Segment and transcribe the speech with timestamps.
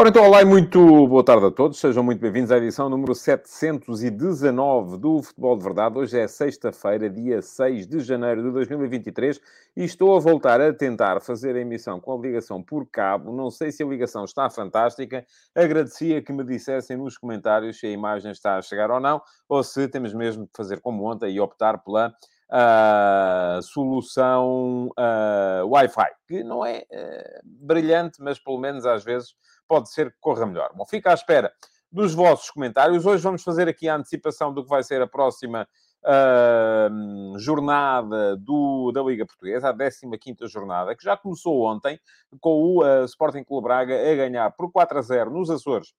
[0.00, 1.76] Ora então, olá e muito boa tarde a todos.
[1.80, 5.98] Sejam muito bem-vindos à edição número 719 do Futebol de Verdade.
[5.98, 9.40] Hoje é sexta-feira, dia 6 de janeiro de 2023
[9.76, 13.32] e estou a voltar a tentar fazer a emissão com a ligação por cabo.
[13.32, 15.26] Não sei se a ligação está fantástica.
[15.52, 19.64] Agradecia que me dissessem nos comentários se a imagem está a chegar ou não ou
[19.64, 22.14] se temos mesmo de fazer como ontem e optar pela
[22.50, 29.34] uh, solução uh, Wi-Fi, que não é uh, brilhante, mas pelo menos às vezes
[29.66, 30.70] pode ser que corra melhor.
[30.74, 31.52] Bom, fica à espera
[31.90, 33.06] dos vossos comentários.
[33.06, 35.66] Hoje vamos fazer aqui a antecipação do que vai ser a próxima
[36.04, 41.98] uh, jornada do, da Liga Portuguesa, a 15ª jornada, que já começou ontem,
[42.40, 45.94] com o uh, Sporting Clube Braga a ganhar por 4 a 0 nos Açores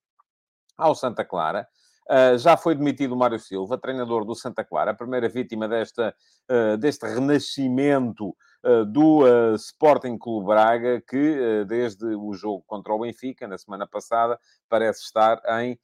[0.78, 1.68] ao Santa Clara.
[2.10, 6.16] Uh, já foi demitido o Mário Silva, treinador do Santa Clara, a primeira vítima desta,
[6.50, 13.48] uh, deste renascimento uh, do Sporting Clube Braga, que desde o jogo contra o Benfica,
[13.48, 15.80] na semana passada, parece estar em.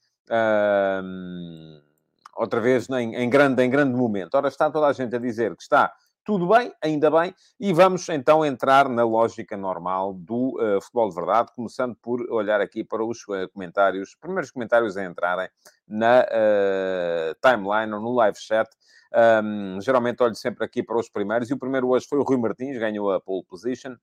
[2.35, 4.33] outra vez em, em, grande, em grande momento.
[4.33, 5.93] Ora, está toda a gente a dizer que está
[6.25, 11.15] tudo bem, ainda bem, e vamos então entrar na lógica normal do uh, futebol de
[11.15, 15.47] verdade, começando por olhar aqui para os uh, comentários, os primeiros comentários a entrarem
[15.87, 18.67] na uh, timeline ou no live chat.
[19.43, 22.37] Um, geralmente olho sempre aqui para os primeiros, e o primeiro hoje foi o Rui
[22.37, 23.95] Martins, ganhou a pole position.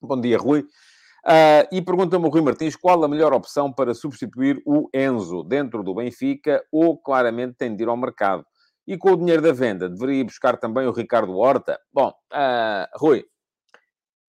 [0.00, 0.60] Bom dia, Rui.
[0.60, 5.82] Uh, e pergunta-me o Rui Martins qual a melhor opção para substituir o Enzo dentro
[5.82, 8.46] do Benfica ou claramente tem de ir ao mercado.
[8.88, 11.78] E com o dinheiro da venda, deveria buscar também o Ricardo Horta?
[11.92, 13.22] Bom, uh, Rui,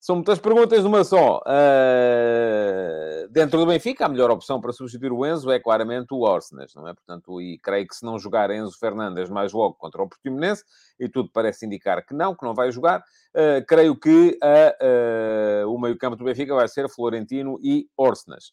[0.02, 1.38] são muitas perguntas numa só.
[1.47, 6.75] Uh, dentro do Benfica, a melhor opção para substituir o Enzo é claramente o Orsnes,
[6.75, 6.93] não é?
[6.93, 10.65] Portanto, e creio que se não jogar Enzo Fernandes mais logo contra o Portimonense,
[10.99, 15.80] e tudo parece indicar que não, que não vai jogar, uh, creio que uh, o
[15.80, 18.52] meio-campo do Benfica vai ser Florentino e Orsnes.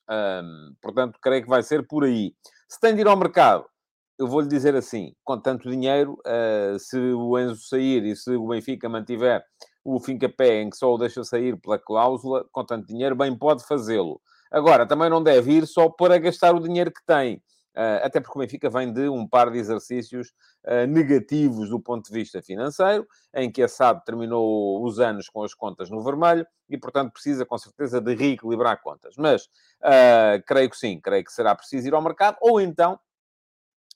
[0.81, 2.33] portanto, creio que vai ser por aí.
[2.69, 3.67] Se tem de ir ao mercado,
[4.19, 8.49] eu vou-lhe dizer assim, com tanto dinheiro, uh, se o Enzo sair e se o
[8.49, 9.45] Benfica mantiver
[9.85, 13.65] o fim-capé em que só o deixa sair pela cláusula, com tanto dinheiro, bem pode
[13.65, 14.21] fazê-lo.
[14.51, 17.43] Agora, também não deve ir só para gastar o dinheiro que tem.
[17.77, 20.33] Uh, até porque o Benfica vem de um par de exercícios
[20.65, 25.43] uh, negativos do ponto de vista financeiro, em que a SAD terminou os anos com
[25.43, 29.15] as contas no vermelho e, portanto, precisa com certeza de reequilibrar contas.
[29.19, 32.99] Mas uh, creio que sim, creio que será preciso ir ao mercado, ou então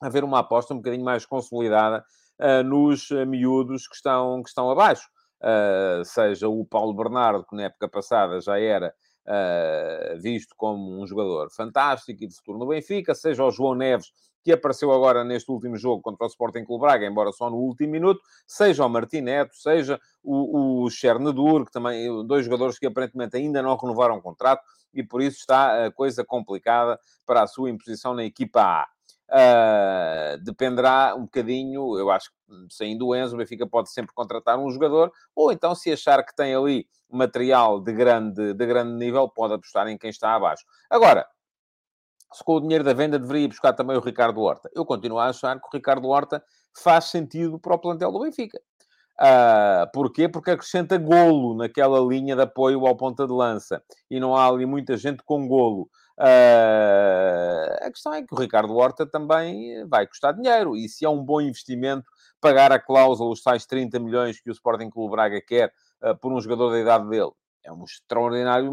[0.00, 2.04] haver uma aposta um bocadinho mais consolidada
[2.40, 5.08] uh, nos uh, miúdos que estão, que estão abaixo.
[5.40, 8.94] Uh, seja o Paulo Bernardo, que na época passada já era
[9.26, 14.12] uh, visto como um jogador fantástico e de futuro no Benfica, seja o João Neves,
[14.42, 17.92] que apareceu agora neste último jogo contra o Sporting Clube Braga, embora só no último
[17.92, 23.62] minuto, seja o Martineto, seja o, o Chernedur, que também, dois jogadores que aparentemente ainda
[23.62, 24.62] não renovaram o contrato,
[24.92, 28.88] e por isso está a coisa complicada para a sua imposição na equipa A.
[29.30, 34.58] Uh, dependerá um bocadinho, eu acho que saindo o Enzo, o Benfica pode sempre contratar
[34.58, 39.28] um jogador, ou então, se achar que tem ali material de grande, de grande nível,
[39.28, 40.64] pode apostar em quem está abaixo.
[40.90, 41.26] Agora,
[42.32, 44.70] se com o dinheiro da venda deveria buscar também o Ricardo Horta.
[44.74, 46.42] Eu continuo a achar que o Ricardo Horta
[46.76, 48.60] faz sentido para o plantel do Benfica.
[49.20, 50.28] Uh, porquê?
[50.28, 53.82] Porque acrescenta golo naquela linha de apoio ao ponta de lança.
[54.10, 55.90] E não há ali muita gente com golo.
[56.20, 60.76] Uh, a questão é que o Ricardo Horta também vai custar dinheiro.
[60.76, 62.04] E se é um bom investimento
[62.38, 65.72] pagar a cláusula, os tais 30 milhões que o Sporting Clube Braga quer
[66.02, 67.30] uh, por um jogador da idade dele,
[67.64, 68.70] é um extraordinário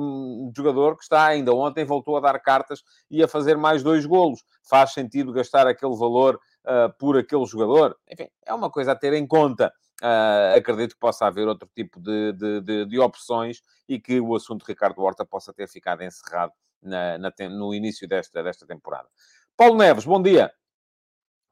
[0.56, 4.44] jogador que está ainda ontem voltou a dar cartas e a fazer mais dois golos.
[4.70, 7.98] Faz sentido gastar aquele valor uh, por aquele jogador?
[8.12, 9.74] Enfim, é uma coisa a ter em conta.
[10.02, 14.36] Uh, acredito que possa haver outro tipo de, de, de, de, opções e que o
[14.36, 19.08] assunto Ricardo Horta possa ter ficado encerrado na, na, no início desta, desta temporada.
[19.56, 20.52] Paulo Neves, bom dia.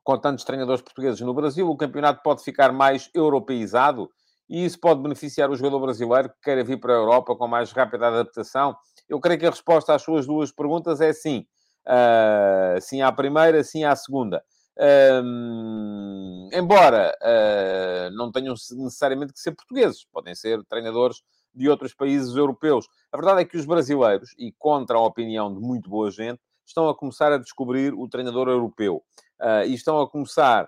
[0.04, 4.10] Com tantos treinadores portugueses no Brasil, o campeonato pode ficar mais europeizado
[4.48, 7.72] e isso pode beneficiar o jogador brasileiro que queira vir para a Europa com mais
[7.72, 8.75] rápida adaptação?
[9.10, 11.45] Eu creio que a resposta às suas duas perguntas é sim.
[11.88, 14.44] Uh, sim à primeira, sim à segunda.
[16.51, 21.24] Embora uh, não tenham necessariamente que ser portugueses, podem ser treinadores
[21.56, 22.88] de outros países europeus.
[23.12, 26.90] A verdade é que os brasileiros, e contra a opinião de muito boa gente, estão
[26.90, 29.04] a começar a descobrir o treinador europeu.
[29.40, 30.68] Uh, e estão a começar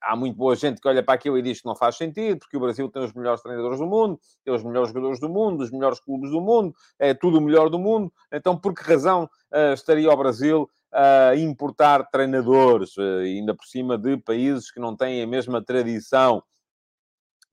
[0.00, 2.56] há muito boa gente que olha para aquilo e diz que não faz sentido, porque
[2.56, 5.70] o Brasil tem os melhores treinadores do mundo, tem os melhores jogadores do mundo, os
[5.70, 8.12] melhores clubes do mundo, é tudo o melhor do mundo.
[8.32, 13.98] Então, por que razão uh, estaria o Brasil a importar treinadores, uh, ainda por cima
[13.98, 16.42] de países que não têm a mesma tradição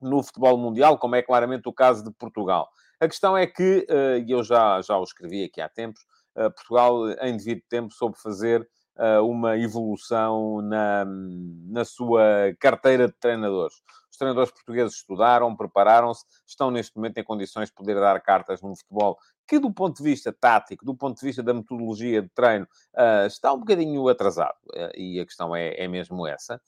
[0.00, 2.68] no futebol mundial, como é claramente o caso de Portugal?
[3.00, 6.04] A questão é que, uh, e eu já, já o escrevi aqui há tempos,
[6.54, 8.68] Portugal, em devido tempo, soube fazer
[9.24, 13.76] uma evolução na, na sua carteira de treinadores.
[14.10, 18.76] Os treinadores portugueses estudaram, prepararam-se, estão neste momento em condições de poder dar cartas num
[18.76, 22.66] futebol que, do ponto de vista tático, do ponto de vista da metodologia de treino,
[23.26, 24.58] está um bocadinho atrasado.
[24.94, 26.60] E a questão é, é mesmo essa.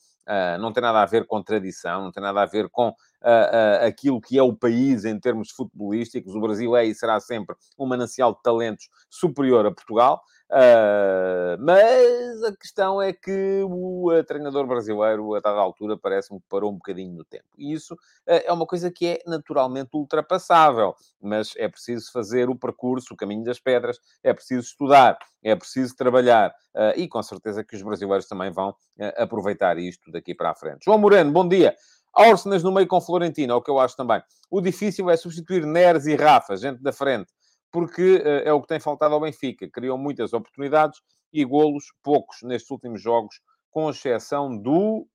[0.61, 4.21] Não tem nada a ver com tradição, não tem nada a ver com uh, aquilo
[4.21, 6.35] que é o país em termos futebolísticos.
[6.35, 10.23] O Brasil é e será sempre um manancial de talentos superior a Portugal.
[10.51, 16.71] Uh, mas a questão é que o treinador brasileiro, a dada altura, parece-me que parou
[16.71, 17.45] um bocadinho no tempo.
[17.59, 22.57] E isso uh, é uma coisa que é naturalmente ultrapassável, mas é preciso fazer o
[22.57, 26.51] percurso, o caminho das pedras, é preciso estudar, é preciso trabalhar.
[26.75, 28.75] Uh, e com certeza que os brasileiros também vão
[29.17, 30.85] aproveitar isto daqui para a frente.
[30.85, 31.75] João Moreno, bom dia.
[32.17, 34.23] Órsenas no meio com Florentino, é o que eu acho também.
[34.51, 37.31] O difícil é substituir Neres e Rafa, gente da frente
[37.71, 39.69] porque uh, é o que tem faltado ao Benfica.
[39.69, 41.01] Criou muitas oportunidades
[41.33, 45.07] e golos poucos nestes últimos jogos, com exceção do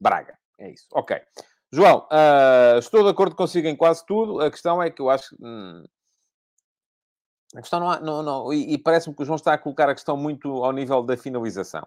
[0.00, 0.38] Braga.
[0.58, 0.86] É isso.
[0.92, 1.20] Ok.
[1.72, 4.40] João, uh, estou de acordo consigo em quase tudo.
[4.40, 5.36] A questão é que eu acho.
[5.40, 5.84] Hum,
[7.54, 9.88] a questão não, há, não, não e, e parece-me que o João está a colocar
[9.88, 11.86] a questão muito ao nível da finalização.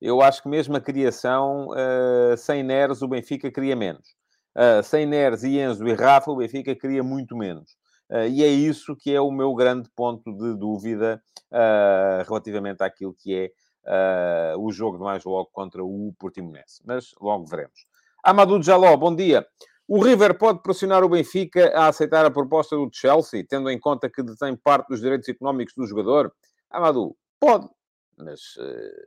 [0.00, 4.16] Eu acho que mesmo a criação, uh, sem Neres, o Benfica cria menos.
[4.56, 7.76] Uh, sem Neres e Enzo e Rafa, o Benfica cria muito menos.
[8.12, 13.14] Uh, e é isso que é o meu grande ponto de dúvida uh, relativamente àquilo
[13.14, 16.82] que é uh, o jogo de mais logo contra o Portimonense.
[16.84, 17.86] Mas logo veremos.
[18.22, 19.46] Amadou Jaló, bom dia.
[19.88, 24.10] O River pode pressionar o Benfica a aceitar a proposta do Chelsea, tendo em conta
[24.10, 26.30] que detém parte dos direitos económicos do jogador?
[26.70, 27.68] Amadou, pode,
[28.16, 28.40] mas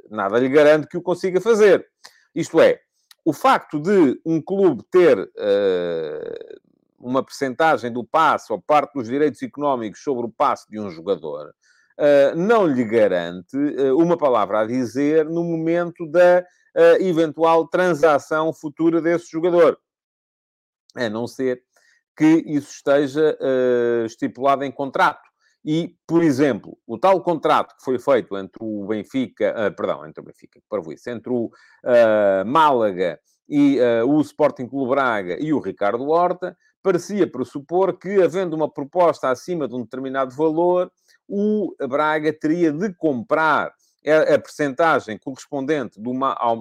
[0.10, 1.88] nada lhe garante que o consiga fazer.
[2.36, 2.81] Isto é,
[3.24, 6.62] o facto de um clube ter uh,
[7.00, 11.53] uma percentagem do passe ou parte dos direitos económicos sobre o passe de um jogador,
[12.00, 18.53] uh, não lhe garante uh, uma palavra a dizer no momento da uh, eventual transação
[18.53, 19.77] futura desse jogador.
[20.95, 21.62] A não ser
[22.18, 23.38] que isso esteja
[24.06, 25.27] estipulado em contrato.
[25.65, 30.25] E, por exemplo, o tal contrato que foi feito entre o Benfica, perdão, entre o
[30.25, 31.51] Benfica, para isso, entre o
[32.45, 38.55] Málaga e uh, o Sporting Clube Braga e o Ricardo Horta, parecia pressupor que, havendo
[38.55, 40.91] uma proposta acima de um determinado valor,
[41.27, 43.73] o Braga teria de comprar
[44.05, 46.13] a percentagem correspondente do,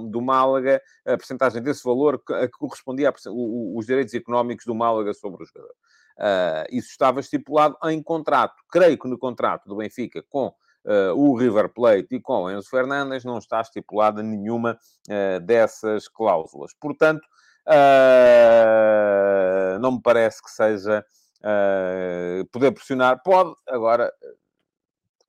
[0.09, 5.47] do Málaga, a percentagem desse valor que correspondia aos direitos económicos do Málaga sobre o
[5.47, 5.75] jogador.
[6.17, 8.55] Uh, isso estava estipulado em contrato.
[8.71, 13.25] Creio que no contrato do Benfica com uh, o River Plate e com Enzo Fernandes
[13.27, 14.79] não está estipulada nenhuma
[15.11, 16.73] uh, dessas cláusulas.
[16.81, 17.27] Portanto,
[17.67, 19.05] Uh,
[19.81, 21.05] não me parece que seja
[21.41, 23.23] uh, poder pressionar.
[23.23, 24.13] Pode, agora,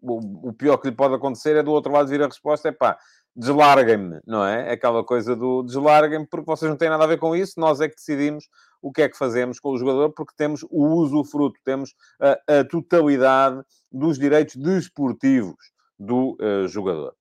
[0.01, 2.71] o, o, pior que lhe pode acontecer é do outro lado vir a resposta: é
[2.71, 2.97] pá,
[3.35, 4.71] deslarguem-me, não é?
[4.71, 7.89] Aquela coisa do deslarguem-me, porque vocês não têm nada a ver com isso, nós é
[7.89, 8.47] que decidimos
[8.81, 12.59] o que é que fazemos com o jogador, porque temos o uso fruto, temos a,
[12.59, 15.55] a totalidade dos direitos desportivos
[15.97, 17.13] do uh, jogador.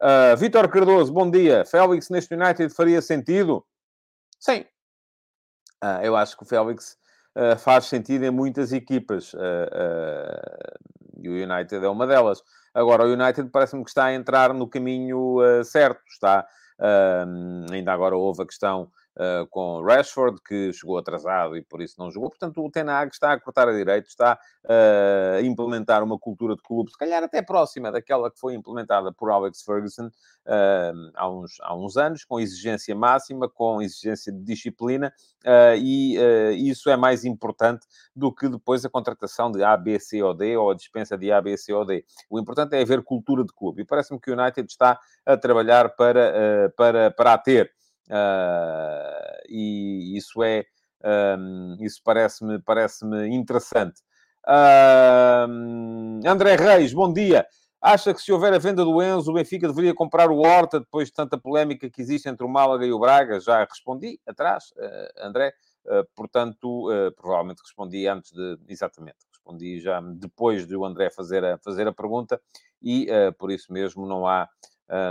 [0.00, 1.64] Uh, Vítor Cardoso, bom dia.
[1.64, 3.64] Félix neste United faria sentido?
[4.42, 4.64] Sim.
[5.84, 6.98] Uh, eu acho que o Félix
[7.36, 9.32] uh, faz sentido em muitas equipas.
[9.34, 9.38] Uh,
[11.18, 12.42] e o United é uma delas.
[12.74, 16.02] Agora, o United parece-me que está a entrar no caminho certo.
[16.08, 16.44] Está,
[17.70, 22.10] ainda agora houve a questão uh, com Rashford, que chegou atrasado e por isso não
[22.10, 22.30] jogou.
[22.30, 26.56] Portanto, o Ten Hag está a cortar a direito, está uh, a implementar uma cultura
[26.56, 31.28] de clube, se calhar até próxima daquela que foi implementada por Alex Ferguson uh, há,
[31.28, 35.12] uns, há uns anos, com exigência máxima, com exigência de disciplina,
[35.76, 36.16] e
[36.70, 40.56] isso é mais importante do que depois a contratação de A, B, C ou D
[40.56, 42.04] ou a dispensa de A, B, C ou D.
[42.30, 45.96] O importante é haver cultura de clube e parece-me que o United está a trabalhar
[45.96, 47.72] para, para, para a ter.
[48.10, 50.64] Uh, e isso é
[51.38, 54.00] um, isso parece-me parece interessante.
[54.46, 57.46] Uh, André Reis, bom dia.
[57.80, 61.08] Acha que se houver a venda do Enzo, o Benfica deveria comprar o Horta depois
[61.08, 63.40] de tanta polémica que existe entre o Málaga e o Braga?
[63.40, 65.52] Já respondi atrás, uh, André.
[65.84, 68.56] Uh, portanto, provavelmente respondi antes de.
[68.68, 72.40] Exatamente, respondi já depois de o André fazer a, fazer a pergunta
[72.80, 74.48] e por isso mesmo não há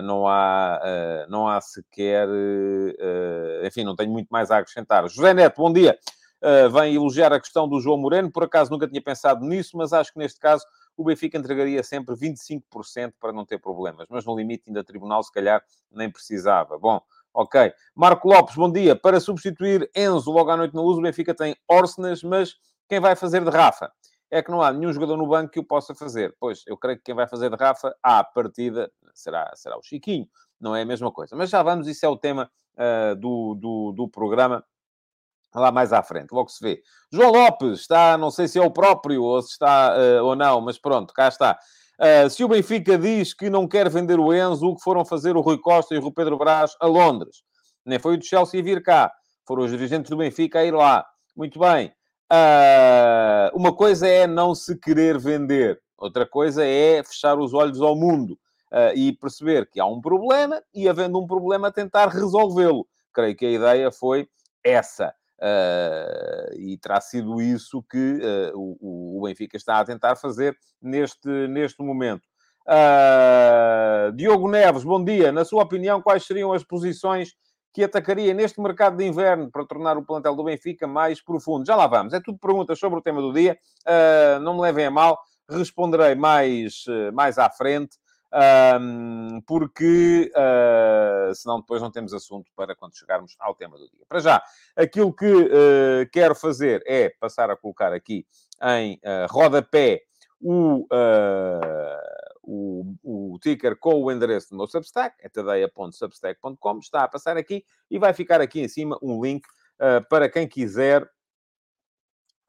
[0.03, 2.27] não, há, uh, não há sequer.
[2.27, 5.07] Uh, enfim, não tenho muito mais a acrescentar.
[5.09, 5.97] José Neto, bom dia.
[6.71, 8.31] vem elogiar a questão do João Moreno.
[8.31, 10.65] Por acaso nunca tinha pensado nisso, mas acho que neste caso
[10.97, 14.07] o Benfica entregaria sempre 25% para não ter problemas.
[14.09, 16.77] Mas no limite, ainda tribunal, se calhar nem precisava.
[16.77, 17.01] Bom,
[17.33, 17.73] ok.
[17.95, 18.95] Marco Lopes, bom dia.
[18.95, 22.55] Para substituir Enzo logo à noite na luz, o Benfica tem Orsenas, mas
[22.87, 23.91] quem vai fazer de Rafa?
[24.31, 26.33] é que não há nenhum jogador no banco que o possa fazer.
[26.39, 30.27] Pois, eu creio que quem vai fazer de Rafa, à partida, será, será o Chiquinho.
[30.59, 31.35] Não é a mesma coisa.
[31.35, 34.63] Mas já vamos, isso é o tema uh, do, do, do programa
[35.59, 36.81] lá mais à frente, logo se vê.
[37.11, 40.61] João Lopes está, não sei se é o próprio ou se está uh, ou não,
[40.61, 41.59] mas pronto, cá está.
[41.99, 45.35] Uh, se o Benfica diz que não quer vender o Enzo, o que foram fazer
[45.35, 47.43] o Rui Costa e o Pedro Brás a Londres?
[47.85, 49.11] Nem foi o de Chelsea vir cá.
[49.45, 51.05] Foram os dirigentes do Benfica a ir lá.
[51.35, 51.93] Muito bem.
[52.31, 57.93] Uh, uma coisa é não se querer vender, outra coisa é fechar os olhos ao
[57.93, 58.39] mundo
[58.71, 62.87] uh, e perceber que há um problema e, havendo um problema, tentar resolvê-lo.
[63.13, 64.27] Creio que a ideia foi
[64.63, 65.13] essa.
[65.39, 68.19] Uh, e terá sido isso que
[68.53, 72.21] o, o, Benfica está a tentar fazer neste, neste momento.
[74.15, 75.31] Diogo Neves, bom dia.
[75.31, 77.33] Na sua opinião, quais seriam as posições
[77.73, 81.65] que atacaria neste mercado de inverno para tornar o plantel do Benfica mais profundo?
[81.65, 82.13] Já lá vamos.
[82.13, 83.57] É tudo perguntas sobre o tema do dia.
[83.87, 85.19] Uh, não me levem a mal.
[85.49, 87.97] Responderei mais, uh, mais à frente.
[88.33, 94.05] Um, porque uh, senão depois não temos assunto para quando chegarmos ao tema do dia.
[94.07, 94.41] Para já,
[94.75, 98.25] aquilo que uh, quero fazer é passar a colocar aqui
[98.61, 100.03] em uh, rodapé
[100.39, 100.87] o, uh,
[102.41, 107.65] o, o ticker com o endereço do meu Substack, é tadeia.substack.com, está a passar aqui
[107.89, 111.03] e vai ficar aqui em cima um link uh, para quem quiser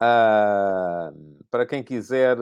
[0.01, 2.37] uh, para quem quiser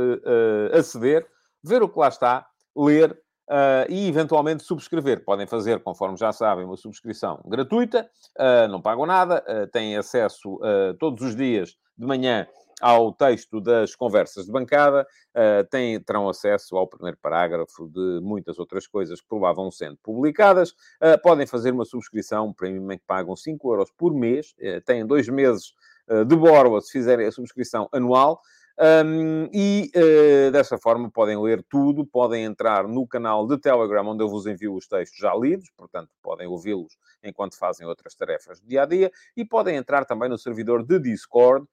[0.78, 1.28] aceder,
[1.64, 3.20] ver o que lá está, ler
[3.52, 5.26] Uh, e eventualmente subscrever.
[5.26, 10.58] Podem fazer, conforme já sabem, uma subscrição gratuita, uh, não pagam nada, uh, têm acesso
[10.98, 12.48] todos os dias de manhã
[12.82, 18.58] ao texto das conversas de bancada, uh, têm, terão acesso ao primeiro parágrafo de muitas
[18.58, 20.72] outras coisas que provavam sendo publicadas.
[20.72, 25.06] Uh, podem fazer uma subscrição premium em que pagam 5 euros por mês, uh, têm
[25.06, 25.74] dois meses
[26.28, 28.42] de borla se fizerem a subscrição anual.
[29.06, 30.00] Um, e uh,
[30.50, 34.74] dessa forma podem ler tudo, podem entrar no canal de Telegram, onde eu vos envio
[34.74, 39.12] os textos já lidos, portanto, podem ouvi-los enquanto fazem outras tarefas do dia a dia,
[39.36, 41.68] e podem entrar também no servidor de Discord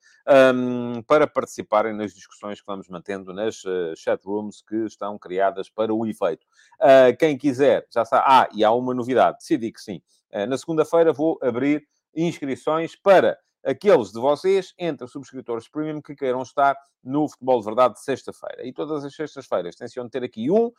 [0.54, 5.70] um, para participarem nas discussões que vamos mantendo nas uh, chat rooms que estão criadas
[5.70, 6.46] para o efeito.
[6.80, 8.24] Uh, quem quiser, já está.
[8.26, 10.02] Ah, e há uma novidade, decidi que sim.
[10.32, 16.42] Uh, na segunda-feira vou abrir inscrições para aqueles de vocês, entre subscritores premium, que queiram
[16.42, 18.66] estar no Futebol de Verdade de sexta-feira.
[18.66, 20.72] E todas as sextas-feiras tenciono ter aqui um uh,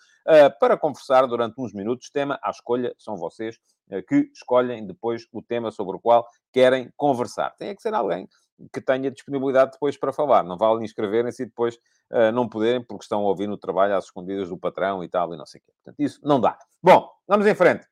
[0.59, 2.09] para conversar durante uns minutos.
[2.09, 3.57] Tema à escolha, são vocês
[3.91, 7.51] uh, que escolhem depois o tema sobre o qual querem conversar.
[7.57, 8.27] Tem que ser alguém
[8.73, 10.43] que tenha disponibilidade depois para falar.
[10.43, 11.75] Não vale inscreverem-se e depois
[12.11, 15.33] uh, não poderem, porque estão a ouvir no trabalho às escondidas do patrão e tal,
[15.33, 15.71] e não sei o quê.
[15.83, 16.57] Portanto, isso não dá.
[16.81, 17.87] Bom, vamos em frente.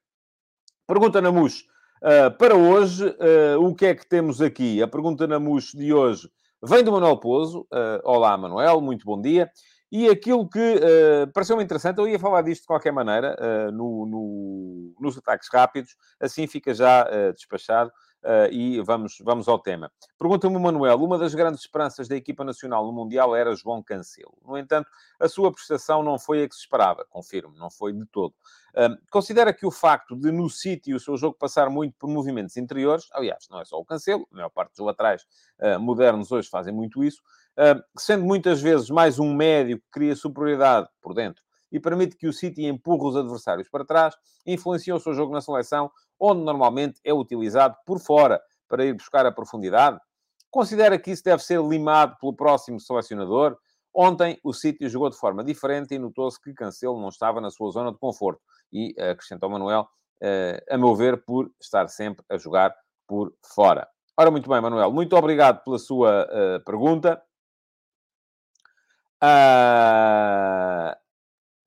[0.85, 1.65] Pergunta na MUS.
[2.01, 4.81] Uh, para hoje, uh, o que é que temos aqui?
[4.83, 6.29] A pergunta na MUS de hoje
[6.63, 7.61] vem do Manuel Pozo.
[7.73, 9.49] Uh, olá, Manuel, muito bom dia.
[9.91, 13.35] E aquilo que uh, pareceu-me interessante, eu ia falar disto de qualquer maneira,
[13.71, 17.91] no, no, nos ataques rápidos, assim fica já despachado.
[18.23, 19.91] Uh, e vamos, vamos ao tema.
[20.17, 24.37] Pergunta-me Manuel, uma das grandes esperanças da equipa nacional no Mundial era João Cancelo.
[24.43, 28.05] No entanto, a sua prestação não foi a que se esperava, confirmo, não foi de
[28.07, 28.33] todo.
[28.75, 32.57] Uh, considera que o facto de no City o seu jogo passar muito por movimentos
[32.57, 35.25] interiores, aliás, não é só o Cancelo, a maior parte dos laterais
[35.59, 37.21] uh, modernos hoje fazem muito isso,
[37.97, 42.33] sendo muitas vezes mais um médio que cria superioridade por dentro e permite que o
[42.33, 47.13] City empurre os adversários para trás, influencia o seu jogo na seleção, onde normalmente é
[47.13, 49.99] utilizado por fora para ir buscar a profundidade?
[50.49, 53.57] Considera que isso deve ser limado pelo próximo selecionador?
[53.93, 57.71] Ontem o City jogou de forma diferente e notou-se que Cancelo não estava na sua
[57.71, 58.41] zona de conforto.
[58.71, 59.87] E acrescentou Manuel,
[60.21, 62.75] eh, a meu ver, por estar sempre a jogar
[63.07, 63.87] por fora.
[64.19, 67.21] Ora, muito bem, Manuel, muito obrigado pela sua uh, pergunta.
[69.23, 70.96] Uh,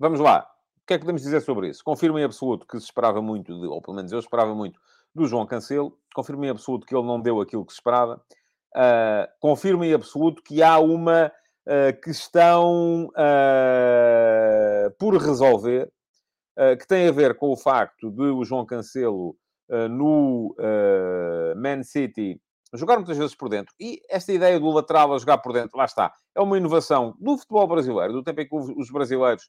[0.00, 0.48] Vamos lá.
[0.82, 1.84] O que é que podemos dizer sobre isso?
[1.84, 4.80] Confirmo em absoluto que se esperava muito, de, ou pelo menos eu esperava muito,
[5.14, 5.94] do João Cancelo.
[6.14, 8.18] Confirmo em absoluto que ele não deu aquilo que se esperava.
[8.74, 15.92] Uh, confirmo em absoluto que há uma uh, questão uh, por resolver,
[16.78, 19.34] que tem a ver com o facto de o João Cancelo
[19.88, 20.54] no
[21.56, 22.38] Man City
[22.74, 23.74] jogar muitas vezes por dentro.
[23.80, 27.38] E esta ideia do lateral a jogar por dentro, lá está, é uma inovação do
[27.38, 29.48] futebol brasileiro, do tempo em que os brasileiros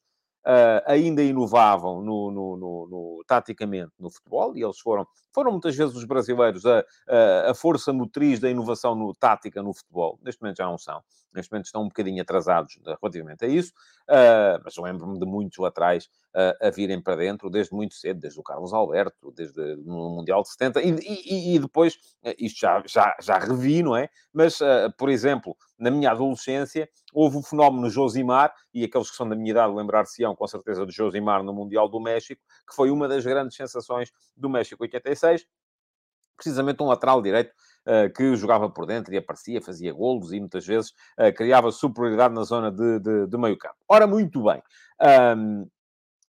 [0.86, 5.96] ainda inovavam no, no, no, no, taticamente no futebol, e eles foram, foram muitas vezes
[5.96, 10.20] os brasileiros a, a, a, força motriz da inovação no tática no futebol.
[10.24, 11.02] Neste momento já não são.
[11.34, 13.72] Neste momento estão um bocadinho atrasados relativamente a isso,
[14.10, 18.38] uh, mas lembro-me de muitos atrás uh, a virem para dentro desde muito cedo, desde
[18.38, 21.98] o Carlos Alberto, desde no Mundial de 70, e, e, e depois,
[22.38, 24.10] isto já, já, já revi, não é?
[24.34, 24.60] Mas,
[24.98, 29.52] por exemplo, na minha adolescência, houve o fenómeno Josimar, e aqueles que são da minha
[29.52, 33.58] idade lembrar-se-ão com certeza de Josimar no Mundial do México, que foi uma das grandes
[33.58, 35.21] sensações do México 86,
[36.38, 37.52] precisamente um lateral direito
[37.86, 42.34] uh, que jogava por dentro e aparecia, fazia golos e muitas vezes uh, criava superioridade
[42.34, 43.78] na zona de, de, de meio campo.
[43.88, 44.62] Ora, muito bem.
[45.38, 45.68] Um,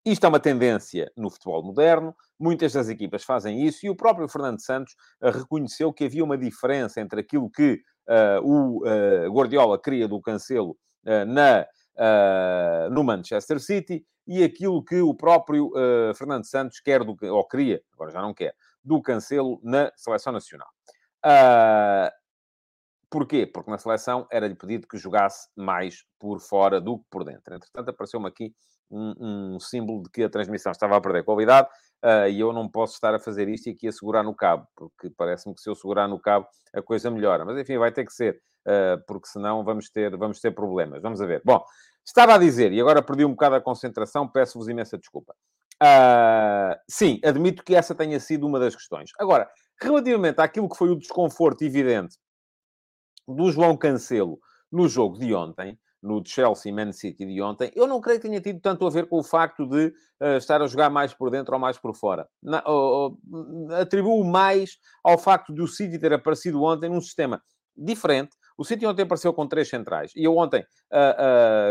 [0.03, 4.27] isto é uma tendência no futebol moderno, muitas das equipas fazem isso, e o próprio
[4.27, 7.79] Fernando Santos uh, reconheceu que havia uma diferença entre aquilo que
[8.09, 11.65] uh, o uh, Guardiola queria do Cancelo na,
[12.91, 15.71] no Manchester City e aquilo que o próprio
[16.15, 20.67] Fernando Santos quer, do, ou queria, agora já não quer, do Cancelo na Seleção Nacional.
[23.11, 23.45] Porquê?
[23.45, 27.53] Porque na seleção era-lhe pedido que jogasse mais por fora do que por dentro.
[27.53, 28.55] Entretanto, apareceu-me aqui
[28.89, 31.67] um, um, símbolo de que a transmissão estava a perder qualidade
[32.05, 34.65] uh, e eu não posso estar a fazer isto e aqui a segurar no cabo,
[34.77, 37.43] porque parece-me que se eu segurar no cabo a coisa melhora.
[37.43, 41.01] Mas enfim, vai ter que ser, uh, porque senão vamos ter, vamos ter problemas.
[41.01, 41.41] Vamos a ver.
[41.43, 41.61] Bom,
[42.05, 45.35] estava a dizer, e agora perdi um bocado a concentração, peço-vos imensa desculpa.
[45.81, 49.09] Uh, sim, admito que essa tenha sido uma das questões.
[49.17, 49.49] Agora,
[49.81, 52.17] relativamente àquilo que foi o desconforto evidente
[53.27, 54.39] do João Cancelo
[54.71, 58.41] no jogo de ontem, no Chelsea Man City de ontem, eu não creio que tenha
[58.41, 59.87] tido tanto a ver com o facto de
[60.19, 62.27] uh, estar a jogar mais por dentro ou mais por fora.
[62.41, 67.41] Na, uh, uh, atribuo mais ao facto de o City ter aparecido ontem num sistema
[67.75, 68.35] diferente.
[68.57, 70.11] O City ontem apareceu com três centrais.
[70.15, 70.63] E eu ontem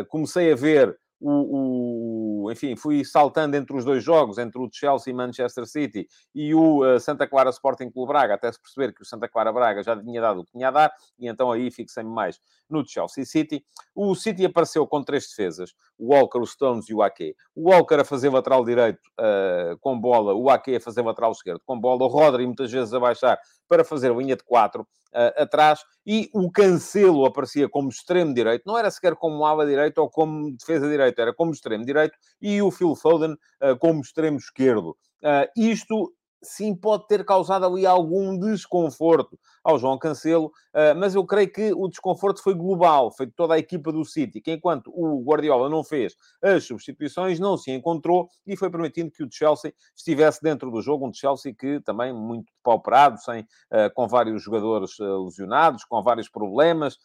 [0.09, 2.10] comecei a ver o, o,
[2.51, 6.85] enfim, fui saltando entre os dois jogos, entre o Chelsea e Manchester City e o
[6.85, 9.97] uh, Santa Clara Sporting Clube Braga, até se perceber que o Santa Clara Braga já
[10.01, 13.65] tinha dado o que tinha a dar, e então aí fixei-me mais no Chelsea City.
[13.95, 17.35] O City apareceu com três defesas, o Walker, o Stones e o Ake.
[17.55, 21.61] O Walker a fazer lateral direito uh, com bola, o Ake a fazer lateral esquerdo
[21.65, 25.81] com bola, o Rodri muitas vezes a baixar para fazer linha de quatro uh, atrás,
[26.07, 30.51] e o Cancelo aparecia como extremo direito, não era sequer como ala direito ou como
[30.57, 34.97] defesa direito, era como extremo direito, e o Phil Foden uh, como extremo esquerdo.
[35.23, 41.25] Uh, isto sim pode ter causado ali algum desconforto ao João Cancelo, ah, mas eu
[41.25, 44.91] creio que o desconforto foi global, foi de toda a equipa do City, que enquanto
[44.95, 49.75] o Guardiola não fez as substituições, não se encontrou e foi permitindo que o Chelsea
[49.95, 54.93] estivesse dentro do jogo, um Chelsea que também muito pauperado, sem, ah, com vários jogadores
[55.01, 56.99] ah, lesionados, com vários problemas,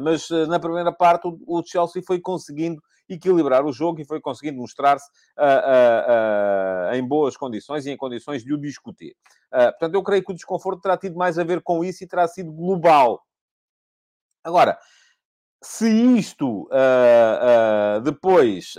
[0.00, 5.08] mas na primeira parte o Chelsea foi conseguindo equilibrar o jogo e foi conseguindo mostrar-se
[5.38, 9.16] uh, uh, uh, em boas condições e em condições de o discutir.
[9.50, 12.26] portanto, eu creio que o desconforto terá tido mais a ver com isso e terá
[12.28, 13.22] sido global.
[14.44, 14.78] Agora,
[15.62, 16.68] se isto
[18.02, 18.74] depois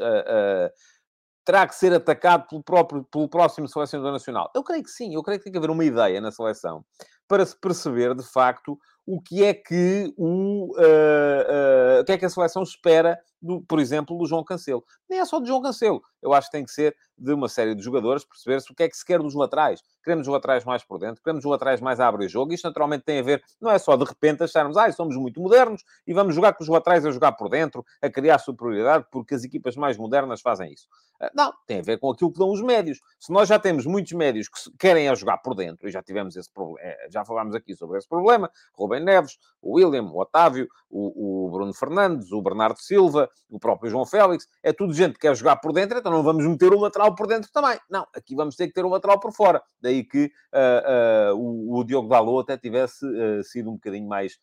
[1.45, 4.51] terá que ser atacado pelo, próprio, pelo próximo selecionador nacional?
[4.55, 6.85] Eu creio que sim, eu creio que tem que haver uma ideia na seleção
[7.27, 8.77] para se perceber, de facto,
[9.09, 13.59] o que é que o, uh, uh, o que é que a seleção espera, do,
[13.61, 14.83] por exemplo, do João Cancelo.
[15.09, 15.99] Nem é só do João Cancelo.
[16.21, 18.89] Eu acho que tem que ser de uma série de jogadores perceber-se o que é
[18.89, 19.81] que se quer dos laterais.
[20.03, 22.53] Queremos os laterais mais por dentro, queremos os laterais mais a abrir jogo.
[22.53, 25.83] Isto naturalmente tem a ver, não é só de repente acharmos, ah, somos muito modernos
[26.07, 29.43] e vamos jogar com os laterais a jogar por dentro, a criar superioridade, porque as
[29.43, 30.87] equipas mais modernas fazem isso.
[31.19, 32.99] Ah, não, tem a ver com aquilo que dão os médios.
[33.19, 36.35] Se nós já temos muitos médios que querem a jogar por dentro, e já tivemos
[36.35, 40.67] esse problema, eh, já falámos aqui sobre esse problema, Rubem Neves, o William, o Otávio,
[40.89, 45.19] o, o Bruno Fernandes, o Bernardo Silva, o próprio João Félix, é tudo gente que
[45.19, 47.77] quer jogar por dentro, então não vamos meter o lateral por dentro também.
[47.89, 49.61] Não, aqui vamos ter que ter o lateral por fora.
[49.81, 54.39] Daí que uh, uh, o, o, Diogo Dalot até tivesse uh, sido um bocadinho mais,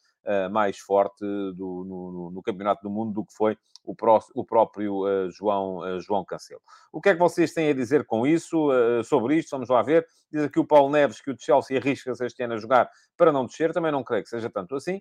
[0.51, 5.05] mais forte do, no, no, Campeonato do Mundo do que foi o, pró o próprio
[5.31, 6.61] João, João Cancelo.
[6.93, 8.69] O que é que vocês têm a dizer com isso,
[9.05, 9.51] sobre isto?
[9.51, 10.07] Vamos lá ver.
[10.33, 13.47] Diz aqui o Paulo Neves que o Chelsea arrisca-se este ano a jogar para não
[13.47, 13.73] descer.
[13.73, 15.01] Também não creio que seja tanto assim.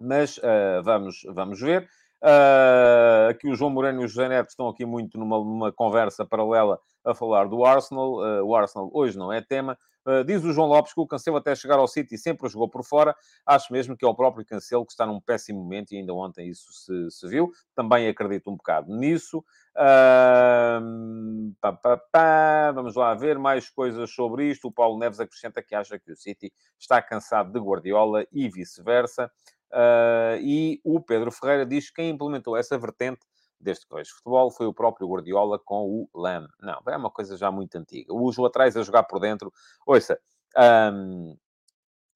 [0.00, 0.40] Mas
[0.82, 1.88] vamos, vamos ver.
[2.22, 6.24] Uh, aqui o João Moreno e o José Neto estão aqui muito numa, numa conversa
[6.24, 8.14] paralela a falar do Arsenal.
[8.20, 9.76] Uh, o Arsenal hoje não é tema.
[10.06, 12.84] Uh, diz o João Lopes que o Cancelo até chegar ao City sempre jogou por
[12.84, 13.14] fora.
[13.46, 16.48] Acho mesmo que é o próprio Cancelo que está num péssimo momento e ainda ontem
[16.48, 17.52] isso se, se viu.
[17.74, 19.44] Também acredito um bocado nisso.
[19.76, 22.72] Uh, pá, pá, pá.
[22.72, 24.68] Vamos lá ver mais coisas sobre isto.
[24.68, 29.30] O Paulo Neves acrescenta que acha que o City está cansado de Guardiola e vice-versa.
[29.72, 33.20] Uh, e o Pedro Ferreira diz que quem implementou essa vertente
[33.62, 36.48] desde que vejo futebol, foi o próprio Guardiola com o Lam.
[36.60, 38.12] Não, é uma coisa já muito antiga.
[38.12, 39.52] O uso atrás a jogar por dentro.
[39.86, 40.18] Ouça,
[40.92, 41.36] um,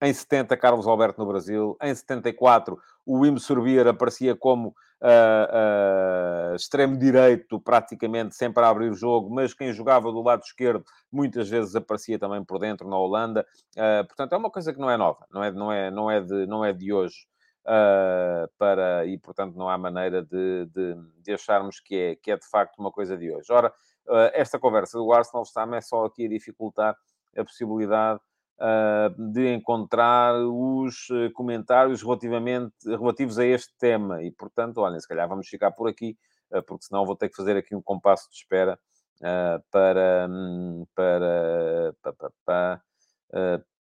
[0.01, 1.75] em 70, Carlos Alberto no Brasil.
[1.81, 4.69] Em 74, o Wim Sorbier aparecia como
[5.01, 10.43] uh, uh, extremo direito, praticamente sempre a abrir o jogo, mas quem jogava do lado
[10.43, 13.45] esquerdo muitas vezes aparecia também por dentro na Holanda.
[13.75, 16.21] Uh, portanto, é uma coisa que não é nova, não é, não é, não é,
[16.21, 17.27] de, não é de hoje.
[18.57, 22.47] Para, e, portanto, não há maneira de, de, de, acharmos que é, que é de
[22.47, 23.51] facto uma coisa de hoje.
[23.51, 23.73] Ora,
[24.33, 26.95] esta conversa do Arsenal está-me é só aqui a dificultar
[27.35, 28.19] a possibilidade
[28.57, 34.23] uh, de encontrar os comentários relativamente, relativos a este tema.
[34.23, 36.17] E, portanto, olhem, se calhar vamos ficar por aqui,
[36.51, 38.79] uh, porque senão vou ter que fazer aqui um compasso de espera
[39.21, 42.81] uh, para, hum, para, para, para,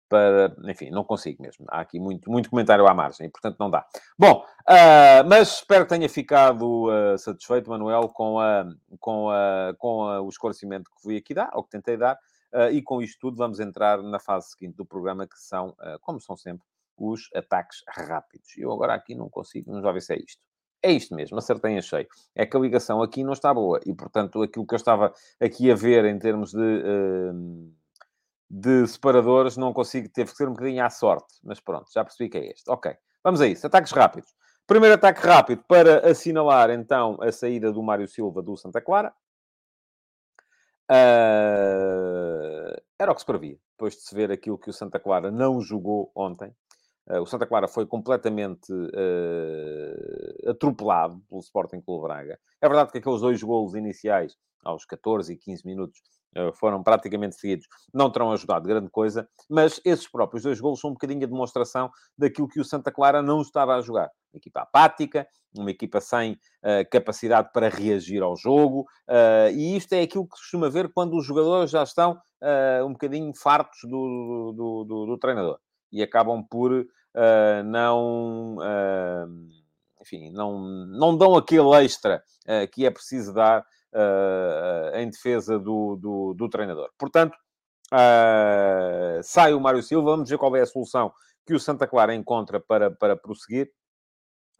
[0.08, 1.64] para, enfim, não consigo mesmo.
[1.68, 3.86] Há aqui muito, muito comentário à margem, portanto não dá.
[4.18, 8.66] Bom, uh, mas espero que tenha ficado uh, satisfeito, Manuel, com, a,
[8.98, 12.18] com, a, com a, o esclarecimento que fui aqui dar, ou que tentei dar,
[12.54, 16.18] Uh, e com isto tudo, vamos entrar na fase seguinte do programa, que são, como
[16.20, 16.64] são sempre,
[16.96, 18.56] os ataques rápidos.
[18.56, 20.40] Eu agora aqui não consigo, vamos lá ver se é isto.
[20.82, 22.06] É isto mesmo, acertei em cheio.
[22.34, 25.70] É que a ligação aqui não está boa e, portanto, aquilo que eu estava aqui
[25.70, 26.82] a ver em termos de,
[28.48, 31.34] de separadores, não consigo, teve que ser um bocadinho à sorte.
[31.42, 32.70] Mas pronto, já percebi que é este.
[32.70, 33.66] Ok, vamos a isso.
[33.66, 34.34] Ataques rápidos.
[34.66, 39.14] Primeiro ataque rápido para assinalar, então, a saída do Mário Silva do Santa Clara.
[40.90, 45.30] Uh, era o que se previa, depois de se ver aquilo que o Santa Clara
[45.30, 46.54] não jogou ontem.
[47.08, 52.38] Uh, o Santa Clara foi completamente uh, atropelado pelo Sporting Clube Braga.
[52.60, 56.00] É verdade que aqueles dois golos iniciais, aos 14 e 15 minutos,
[56.54, 60.92] foram praticamente seguidos, não terão ajudado grande coisa, mas esses próprios dois golos são um
[60.94, 64.10] bocadinho a demonstração daquilo que o Santa Clara não estava a jogar.
[64.32, 69.92] Uma equipa apática, uma equipa sem uh, capacidade para reagir ao jogo, uh, e isto
[69.94, 73.78] é aquilo que se costuma ver quando os jogadores já estão uh, um bocadinho fartos
[73.84, 75.58] do, do, do, do treinador
[75.90, 76.86] e acabam por
[77.64, 78.58] não
[80.06, 83.64] enfim, não, não dão aquele extra uh, que é preciso dar
[84.94, 86.90] em defesa do, do, do treinador.
[86.98, 87.36] Portanto,
[87.92, 91.12] uh, sai o Mário Silva, vamos ver qual é a solução
[91.44, 93.70] que o Santa Clara encontra para, para prosseguir.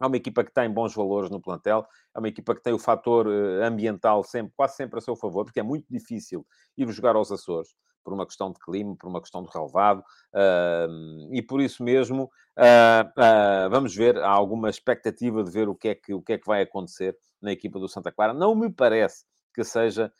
[0.01, 2.79] É uma equipa que tem bons valores no plantel, é uma equipa que tem o
[2.79, 3.27] fator
[3.63, 6.45] ambiental sempre, quase sempre a seu favor, porque é muito difícil
[6.77, 7.69] ir jogar aos Açores
[8.07, 9.99] por uma questão de clima, por uma questão de relevado,
[10.33, 15.75] uh, e por isso mesmo uh, uh, vamos ver, há alguma expectativa de ver o
[15.75, 18.33] que, é que, o que é que vai acontecer na equipa do Santa Clara.
[18.33, 19.25] Não me parece
[19.57, 20.13] que seja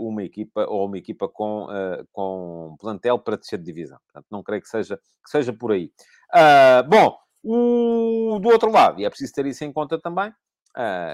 [0.00, 1.68] uma equipa ou uma equipa com,
[2.10, 4.00] com plantel para descer de divisão.
[4.04, 5.92] Portanto, não creio que seja, que seja por aí.
[6.88, 10.34] bom, o, do outro lado, e é preciso ter isso em conta também,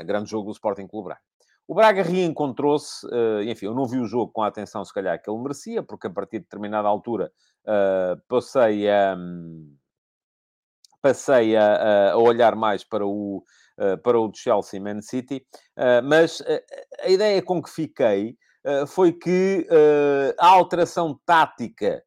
[0.07, 1.21] grande jogo do Sporting Clube Braga.
[1.69, 5.21] O Braga reencontrou-se, uh, enfim, eu não vi o jogo com a atenção, se calhar,
[5.21, 7.31] que ele merecia, porque a partir de determinada altura
[8.29, 9.17] passei a.
[11.03, 13.43] passei a, a, olhar mais para o,
[14.03, 15.45] para o Chelsea Man City,
[16.05, 16.43] mas
[17.03, 18.37] a ideia com que fiquei
[18.89, 19.67] foi que
[20.39, 22.03] a alteração tática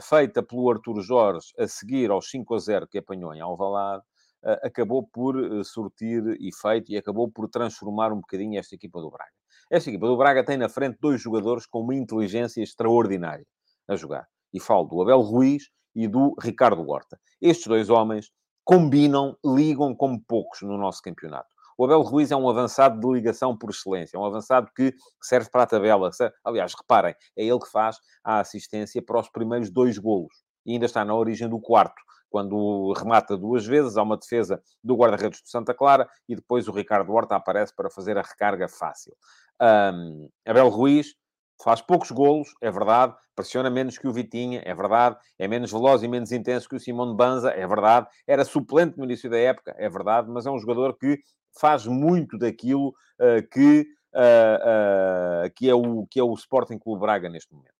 [0.00, 4.02] feita pelo Artur Jorge a seguir aos 5 a 0 que apanhou em Alvalade
[4.42, 9.10] eh, acabou por eh, surtir efeito e acabou por transformar um bocadinho esta equipa do
[9.10, 9.30] Braga.
[9.70, 13.46] Esta equipa do Braga tem na frente dois jogadores com uma inteligência extraordinária
[13.86, 14.26] a jogar.
[14.52, 17.20] E falo do Abel Ruiz e do Ricardo Horta.
[17.40, 18.30] Estes dois homens
[18.64, 21.48] combinam, ligam como poucos no nosso campeonato.
[21.76, 25.48] O Abel Ruiz é um avançado de ligação por excelência, é um avançado que serve
[25.50, 26.10] para a tabela.
[26.44, 30.34] Aliás, reparem, é ele que faz a assistência para os primeiros dois golos.
[30.66, 34.94] E ainda está na origem do quarto quando remata duas vezes, há uma defesa do
[34.94, 39.14] guarda-redes do Santa Clara e depois o Ricardo Horta aparece para fazer a recarga fácil.
[39.60, 41.14] Um, Abel Ruiz
[41.62, 46.02] faz poucos golos, é verdade, pressiona menos que o Vitinha, é verdade, é menos veloz
[46.02, 49.74] e menos intenso que o Simão Banza, é verdade, era suplente no início da época,
[49.78, 51.20] é verdade, mas é um jogador que
[51.58, 57.00] faz muito daquilo uh, que, uh, uh, que, é o, que é o Sporting Clube
[57.00, 57.74] Braga neste momento.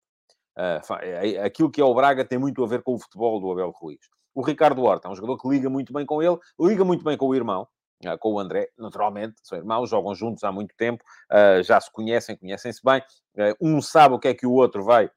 [1.45, 4.01] aquilo que é o Braga tem muito a ver com o futebol do Abel Ruiz.
[4.35, 7.17] O Ricardo Horta é um jogador que liga muito bem com ele, liga muito bem
[7.17, 7.67] com o irmão,
[8.19, 12.37] com o André, naturalmente, são irmãos, jogam juntos há muito tempo, ah, já se conhecem,
[12.37, 13.03] conhecem-se bem,
[13.39, 15.11] ah, um sabe o que é que o outro vai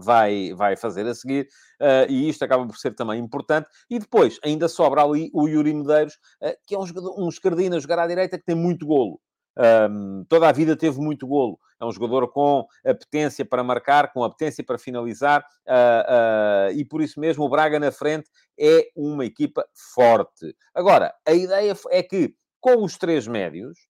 [0.00, 1.48] vai, vai fazer a seguir,
[1.80, 3.68] uh, e isto acaba por ser também importante.
[3.90, 7.76] E depois, ainda sobra ali o Yuri Medeiros, uh, que é um, jogador, um escardino
[7.76, 9.20] a jogar à direita que tem muito golo.
[9.58, 11.58] Um, toda a vida teve muito golo.
[11.80, 17.00] É um jogador com apetência para marcar, com apetência para finalizar, uh, uh, e por
[17.00, 20.56] isso mesmo o Braga na frente é uma equipa forte.
[20.74, 23.86] Agora, a ideia é que com os três médios,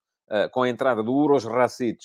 [0.53, 1.99] com a entrada do Uros Racic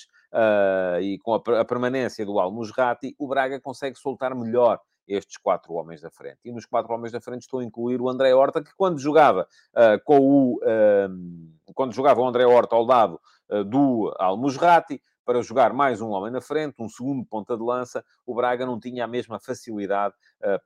[1.02, 6.02] e com a, a permanência do Al-Musrati, o Braga consegue soltar melhor estes quatro homens
[6.02, 6.39] da frente.
[6.45, 9.47] E nos quatro homens da frente estou a incluir o André Horta, que quando jogava
[9.76, 10.56] uh, com o...
[10.58, 13.19] Uh, quando jogava o André Horta ao lado uh,
[13.65, 18.36] do Al-Musrati, para jogar mais um homem na frente, um segundo ponta de lança, o
[18.36, 20.13] Braga não tinha a mesma facilidade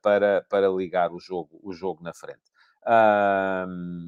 [0.02, 2.42] para, para ligar o jogo, o jogo na frente.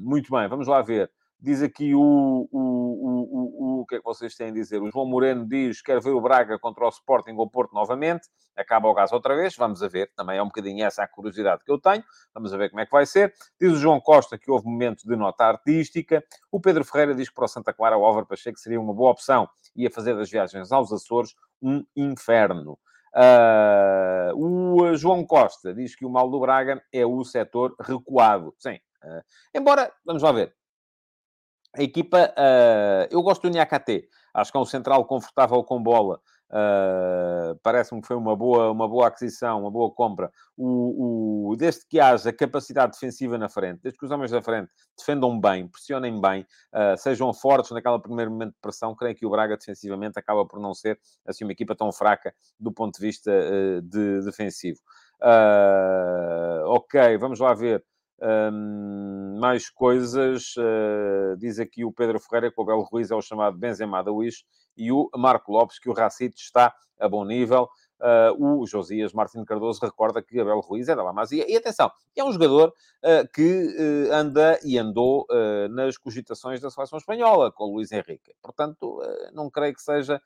[0.01, 1.09] muito bem, vamos lá ver.
[1.39, 2.80] Diz aqui o, o,
[3.21, 4.81] o, o, o que é que vocês têm a dizer.
[4.81, 8.27] O João Moreno diz que quer ver o Braga contra o Sporting ou Porto novamente.
[8.55, 9.55] Acaba o gás outra vez.
[9.55, 10.11] Vamos a ver.
[10.15, 12.03] Também é um bocadinho essa a curiosidade que eu tenho.
[12.33, 13.33] Vamos a ver como é que vai ser.
[13.59, 16.23] Diz o João Costa que houve momentos de nota artística.
[16.51, 19.11] O Pedro Ferreira diz que para o Santa Clara o Álvaro Pacheco seria uma boa
[19.11, 19.47] opção.
[19.75, 22.77] Ia fazer das viagens aos Açores um inferno.
[23.13, 28.53] Uh, o João Costa diz que o mal do Braga é o setor recuado.
[28.57, 28.79] Sim.
[29.03, 29.21] Uh,
[29.53, 30.53] embora, vamos lá ver,
[31.73, 36.19] a equipa, uh, eu gosto do Niakate, acho que é um central confortável com bola.
[36.49, 40.29] Uh, Parece-me que foi uma boa, uma boa aquisição, uma boa compra.
[40.57, 44.69] O, o, desde que haja capacidade defensiva na frente, desde que os homens da frente
[44.97, 49.29] defendam bem, pressionem bem, uh, sejam fortes naquela primeiro momento de pressão, creio que o
[49.29, 53.31] Braga defensivamente acaba por não ser assim uma equipa tão fraca do ponto de vista
[53.31, 54.79] uh, de defensivo.
[56.67, 57.81] ok, vamos lá ver.
[59.39, 63.57] Mais coisas, uh, diz aqui o Pedro Ferreira que o Abel Ruiz é o chamado
[63.57, 64.45] Benzema da Wish
[64.77, 67.67] e o Marco Lopes que o Racite está a bom nível.
[67.99, 71.45] Uh, o Josias Martins Cardoso recorda que Abel Ruiz é da La Masia.
[71.49, 75.25] E atenção, é um jogador uh, que anda e andou
[75.71, 78.35] nas cogitações da seleção espanhola com o Luís Henrique.
[78.41, 78.99] Portanto,
[79.33, 80.21] não creio que seja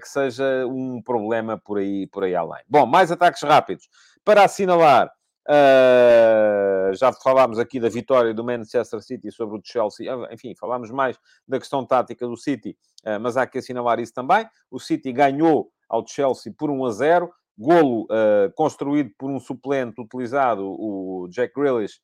[0.00, 2.62] que seja um problema por aí, por aí além.
[2.68, 3.88] Bom, mais ataques rápidos.
[4.24, 5.10] Para assinalar
[5.46, 10.90] Uh, já falámos aqui da vitória do Manchester City sobre o Chelsea, ah, enfim, falámos
[10.90, 14.48] mais da questão tática do City, uh, mas há que assinalar isso também.
[14.70, 20.00] O City ganhou ao Chelsea por 1 a 0, golo uh, construído por um suplente
[20.00, 22.00] utilizado, o Jack Grealish,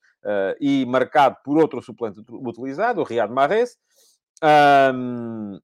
[0.60, 3.78] e marcado por outro suplente utilizado, o Riyad Mahrez.
[4.94, 5.58] Um,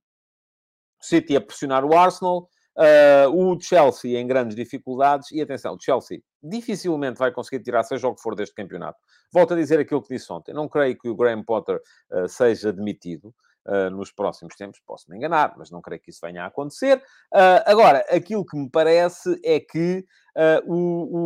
[1.01, 2.49] City a pressionar o Arsenal.
[2.77, 8.07] Uh, o Chelsea em grandes dificuldades, e atenção, o Chelsea dificilmente vai conseguir tirar seja
[8.07, 8.99] o que for deste campeonato.
[9.33, 10.53] Volto a dizer aquilo que disse ontem.
[10.53, 11.81] Não creio que o Graham Potter
[12.13, 13.35] uh, seja demitido.
[13.69, 16.99] Uh, nos próximos tempos, posso me enganar, mas não creio que isso venha a acontecer.
[17.35, 20.05] Uh, agora, aquilo que me parece é que
[20.37, 21.19] uh, o,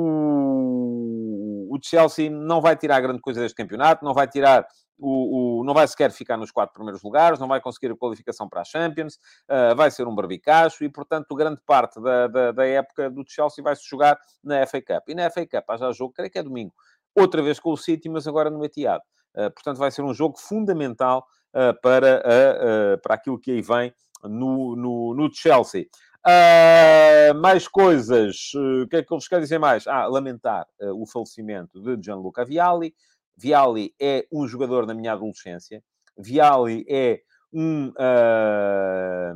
[1.68, 4.66] o, o, Chelsea não vai tirar grande coisa deste campeonato, não vai tirar
[5.00, 8.48] o, o, não vai sequer ficar nos quatro primeiros lugares, não vai conseguir a qualificação
[8.48, 9.14] para a Champions,
[9.48, 13.62] uh, vai ser um barbicacho e, portanto, grande parte da, da, da, época do Chelsea
[13.62, 15.08] vai-se jogar na FA Cup.
[15.08, 16.72] E na FA Cup há já jogo, creio que é domingo,
[17.14, 19.00] outra vez com o City, mas agora no Etihad.
[19.34, 22.22] Uh, portanto, vai ser um jogo fundamental uh, para,
[23.02, 25.86] para aquilo que aí vem no, no, no Chelsea.
[26.20, 28.52] Uh, mais coisas.
[28.54, 29.86] O uh, que é que eu vos quero dizer mais?
[29.86, 32.94] Ah, lamentar uh, o falecimento de Gianluca Vialli.
[33.40, 35.83] Viali é um jogador da minha adolescência.
[36.18, 39.35] Viali é um, uh,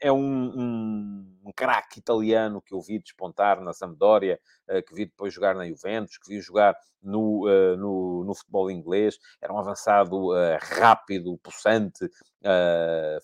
[0.00, 5.34] é um, um, craque italiano que eu vi despontar na Sampdoria, uh, que vi depois
[5.34, 9.18] jogar na Juventus, que vi jogar no, uh, no, no, futebol inglês.
[9.42, 10.28] Era um avançado
[10.60, 12.08] rápido, possante,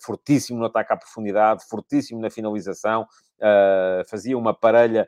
[0.01, 3.07] fortíssimo no ataque à profundidade, fortíssimo na finalização.
[4.07, 5.07] fazia uma parelha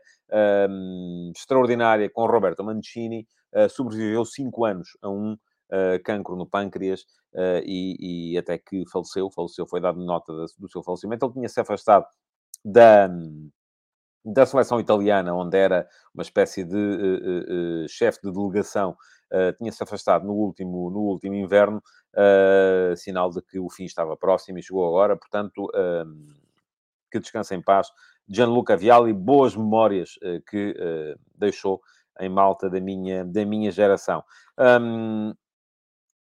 [1.36, 3.28] extraordinária com Roberto Mancini.
[3.52, 7.02] Eh, sobreviveu cinco anos a um uh, cancro no pâncreas
[7.34, 9.30] uh, e, e, até que faleceu.
[9.32, 11.26] Faleceu, foi dado nota do seu falecimento.
[11.26, 12.06] Ele tinha se afastado
[12.64, 13.10] da,
[14.24, 18.96] da seleção italiana, onde era uma espécie de uh, chefe de delegação.
[19.58, 21.82] tinha-se afastado no último, no último inverno,
[22.98, 25.16] sinal de que o fim estava próximo e chegou agora.
[25.18, 25.68] Portanto,
[27.12, 27.88] que descanse em paz.
[28.28, 30.76] Gianluca Vialli, boas memórias que
[31.36, 31.82] deixou
[32.20, 34.24] em malta da minha, da minha geração.
[34.58, 35.34] Um,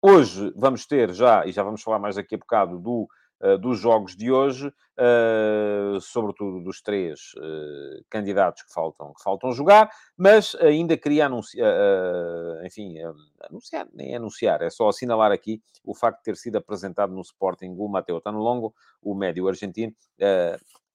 [0.01, 3.07] hoje vamos ter já, e já vamos falar mais daqui a bocado, do,
[3.41, 9.51] uh, dos jogos de hoje, uh, sobretudo dos três uh, candidatos que faltam, que faltam
[9.51, 11.73] jogar, mas ainda queria anunciar,
[12.63, 12.95] enfim,
[13.41, 17.75] anunciar, nem anunciar, é só assinalar aqui o facto de ter sido apresentado no Sporting
[17.77, 19.93] o Mateo Tanlongo, o médio argentino,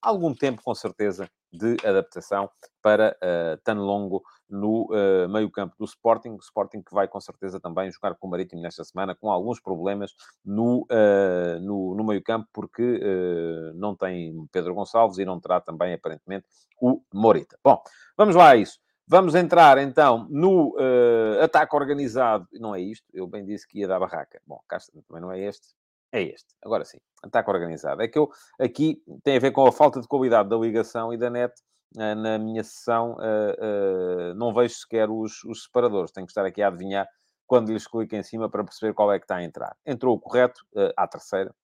[0.04, 2.50] algum tempo, com certeza, de adaptação
[2.82, 6.36] para uh, Tan Longo no uh, meio-campo do Sporting.
[6.40, 10.12] Sporting que vai, com certeza, também jogar com o Marítimo nesta semana, com alguns problemas
[10.44, 15.94] no, uh, no, no meio-campo, porque uh, não tem Pedro Gonçalves e não terá também,
[15.94, 16.46] aparentemente,
[16.80, 17.58] o Morita.
[17.62, 17.82] Bom,
[18.16, 18.78] vamos lá a isso.
[19.06, 22.48] Vamos entrar então no uh, ataque organizado.
[22.54, 24.40] Não é isto, eu bem disse que ia dar barraca.
[24.46, 25.74] Bom, cá também não é este,
[26.14, 26.54] é este.
[26.62, 28.00] Agora sim, ataque organizado.
[28.00, 31.18] É que eu, aqui, tem a ver com a falta de qualidade da ligação e
[31.18, 31.52] da net.
[31.96, 36.12] Uh, na minha sessão, uh, não vejo sequer os, os separadores.
[36.12, 37.08] Tenho que estar aqui a adivinhar
[37.46, 39.76] quando lhes clico em cima para perceber qual é que está a entrar.
[39.84, 40.64] Entrou o correto,
[40.96, 41.54] à terceira.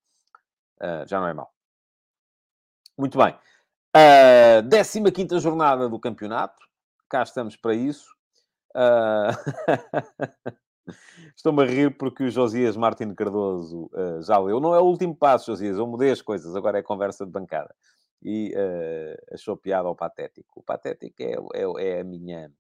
[1.07, 1.51] já não é mal.
[2.99, 3.35] Muito bem.
[3.97, 6.63] Uh, 15 jornada do campeonato.
[7.09, 8.07] Cá estamos para isso.
[8.77, 9.33] Uh...
[11.37, 14.61] Estou-me a rir porque o Josias Martins Cardoso uh, já leu.
[14.61, 15.79] Não é o último passo, Josias.
[15.79, 16.55] Eu mudei as coisas.
[16.55, 17.74] Agora é conversa de bancada.
[18.22, 20.61] E uh, achou piada ao patético.
[20.61, 22.50] O patético é, é, é, a minha...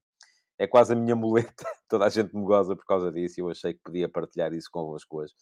[0.58, 1.64] É quase a minha muleta.
[1.88, 3.40] Toda a gente me goza por causa disso.
[3.40, 5.34] E eu achei que podia partilhar isso convosco hoje.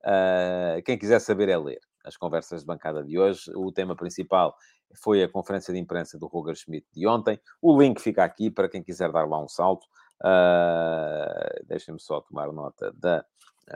[0.00, 3.50] Uh, quem quiser saber é ler as conversas de bancada de hoje.
[3.54, 4.56] O tema principal
[4.94, 7.40] foi a conferência de imprensa do Roger Schmidt de ontem.
[7.60, 9.86] O link fica aqui para quem quiser dar lá um salto.
[10.22, 13.24] Uh, Deixem-me só tomar nota da,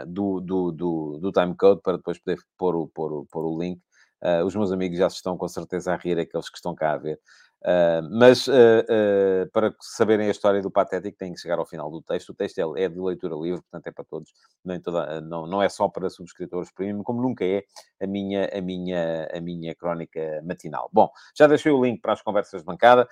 [0.07, 3.81] do, do, do, do timecode para depois poder pôr o, pôr o, pôr o link.
[4.23, 6.93] Uh, os meus amigos já se estão com certeza a rir, aqueles que estão cá
[6.93, 7.21] a ver.
[7.63, 11.91] Uh, mas uh, uh, para saberem a história do Patético, têm que chegar ao final
[11.91, 12.31] do texto.
[12.31, 14.33] O texto é, é de leitura livre, portanto é para todos,
[14.65, 17.65] nem toda, não, não é só para subscritores premium, como nunca é
[18.01, 20.89] a minha, a, minha, a minha crónica matinal.
[20.93, 23.09] Bom, já deixei o link para as conversas de bancada.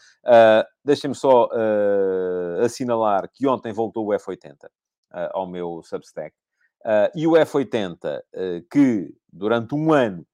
[0.85, 1.49] Deixem-me só
[2.63, 4.69] assinalar que ontem voltou o F80
[5.33, 6.35] ao meu Substack.
[7.15, 8.23] e o F80,
[8.71, 10.25] que durante um ano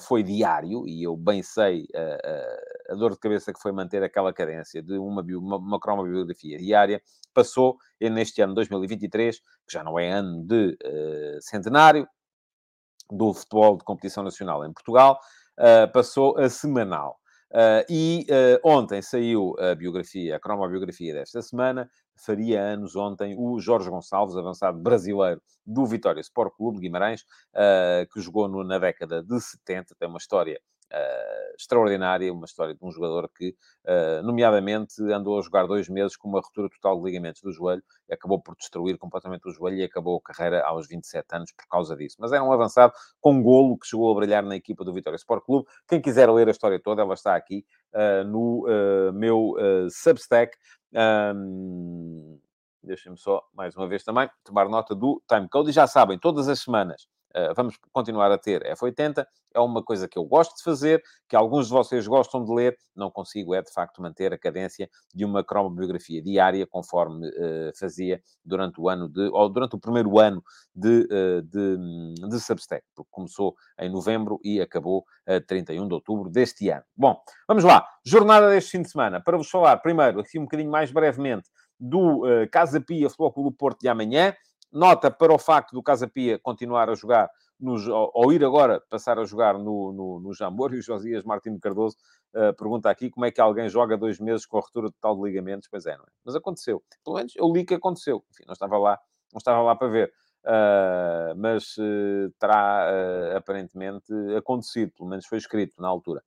[0.00, 1.86] foi diário, e eu bem sei
[2.88, 6.58] a dor de cabeça que foi manter aquela cadência de uma, bio, uma, uma cromobiografia
[6.58, 10.78] diária, passou neste ano 2023, que já não é ano de
[11.40, 12.06] centenário
[13.10, 15.18] do futebol de competição nacional em Portugal,
[15.92, 17.18] passou a semanal.
[17.54, 21.88] Uh, e uh, ontem saiu a biografia, a cromobiografia desta semana.
[22.16, 27.22] Faria anos ontem o Jorge Gonçalves, avançado brasileiro do Vitória Sport Clube de Guimarães,
[27.54, 29.94] uh, que jogou no, na década de 70.
[29.94, 30.60] Tem uma história
[30.92, 36.16] uh, extraordinária, uma história de um jogador que, uh, nomeadamente, andou a jogar dois meses
[36.16, 39.84] com uma ruptura total de ligamentos do joelho, acabou por destruir completamente o joelho e
[39.84, 42.16] acabou a carreira aos 27 anos por causa disso.
[42.18, 45.16] Mas era um avançado com um golo que chegou a brilhar na equipa do Vitória
[45.16, 45.68] Sport Clube.
[45.88, 48.64] Quem quiser ler a história toda, ela está aqui uh, no
[49.12, 49.54] meu
[49.90, 50.56] Substack.
[50.94, 52.38] Um,
[52.84, 55.70] Deixem-me só, mais uma vez também, tomar nota do timecode.
[55.70, 57.08] E já sabem, todas as semanas
[57.54, 59.26] vamos continuar a ter F80.
[59.54, 62.76] É uma coisa que eu gosto de fazer, que alguns de vocês gostam de ler.
[62.94, 68.20] Não consigo, é de facto, manter a cadência de uma cromobiografia diária, conforme uh, fazia
[68.44, 70.42] durante o ano de, ou durante o primeiro ano
[70.74, 76.28] de, uh, de, de Substack, porque começou em novembro e acabou a 31 de outubro
[76.28, 76.82] deste ano.
[76.96, 77.86] Bom, vamos lá.
[78.04, 79.20] Jornada deste fim de semana.
[79.20, 83.56] Para vos falar, primeiro, aqui um bocadinho mais brevemente, do uh, Casa Pia Futebol Clube
[83.56, 84.34] Porto de amanhã.
[84.74, 89.20] Nota para o facto do Casa Pia continuar a jogar, nos, ou, ir agora passar
[89.20, 90.74] a jogar no, no, no Jambor.
[90.74, 91.96] E o Josias Martins Cardoso
[92.34, 95.22] uh, pergunta aqui como é que alguém joga dois meses com a ruptura total de
[95.22, 95.68] ligamentos.
[95.70, 96.08] Pois é, não é?
[96.24, 96.82] Mas aconteceu.
[97.04, 98.24] Pelo menos eu li que aconteceu.
[98.32, 98.98] Enfim, não estava lá,
[99.32, 100.12] não estava lá para ver.
[100.44, 106.20] Uh, mas uh, terá aparentemente acontecido, pelo menos foi escrito na altura.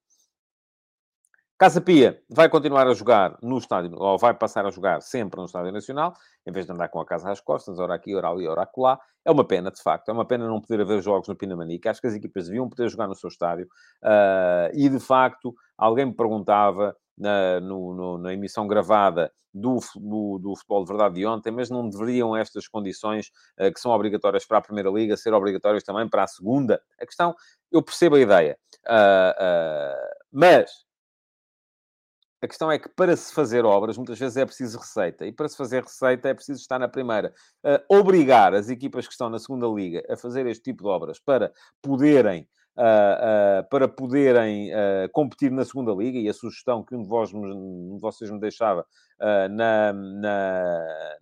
[1.58, 5.48] Casa Pia vai continuar a jogar no estádio, ou vai passar a jogar sempre no
[5.48, 6.13] Estádio Nacional,
[6.46, 9.00] em vez de andar com a casa às costas, ora aqui, ora ali, ora acolá.
[9.26, 10.10] É uma pena, de facto.
[10.10, 11.89] É uma pena não poder haver jogos no Pinamanica.
[11.89, 13.67] Acho que as equipas deviam poder jogar no seu estádio.
[14.04, 20.38] Uh, e, de facto, alguém me perguntava na, no, no, na emissão gravada do, do,
[20.38, 24.46] do, Futebol de Verdade de ontem, mas não deveriam estas condições uh, que são obrigatórias
[24.46, 26.80] para a Primeira Liga ser obrigatórias também para a Segunda?
[27.02, 27.36] A questão,
[27.72, 28.58] eu percebo a ideia.
[28.86, 30.87] Uh, mas
[32.41, 35.26] a questão é que para se fazer obras, muitas vezes é preciso receita.
[35.26, 37.34] E para se fazer receita é preciso estar na primeira.
[37.63, 41.19] Uh, obrigar as equipas que estão na segunda liga a fazer este tipo de obras
[41.19, 42.47] para poderem,
[42.78, 42.82] uh,
[43.63, 44.69] uh, para poderem
[45.12, 48.39] competir na segunda liga, e a sugestão que um de, vós, um de vocês me
[48.39, 48.86] deixava
[49.19, 49.93] na, na,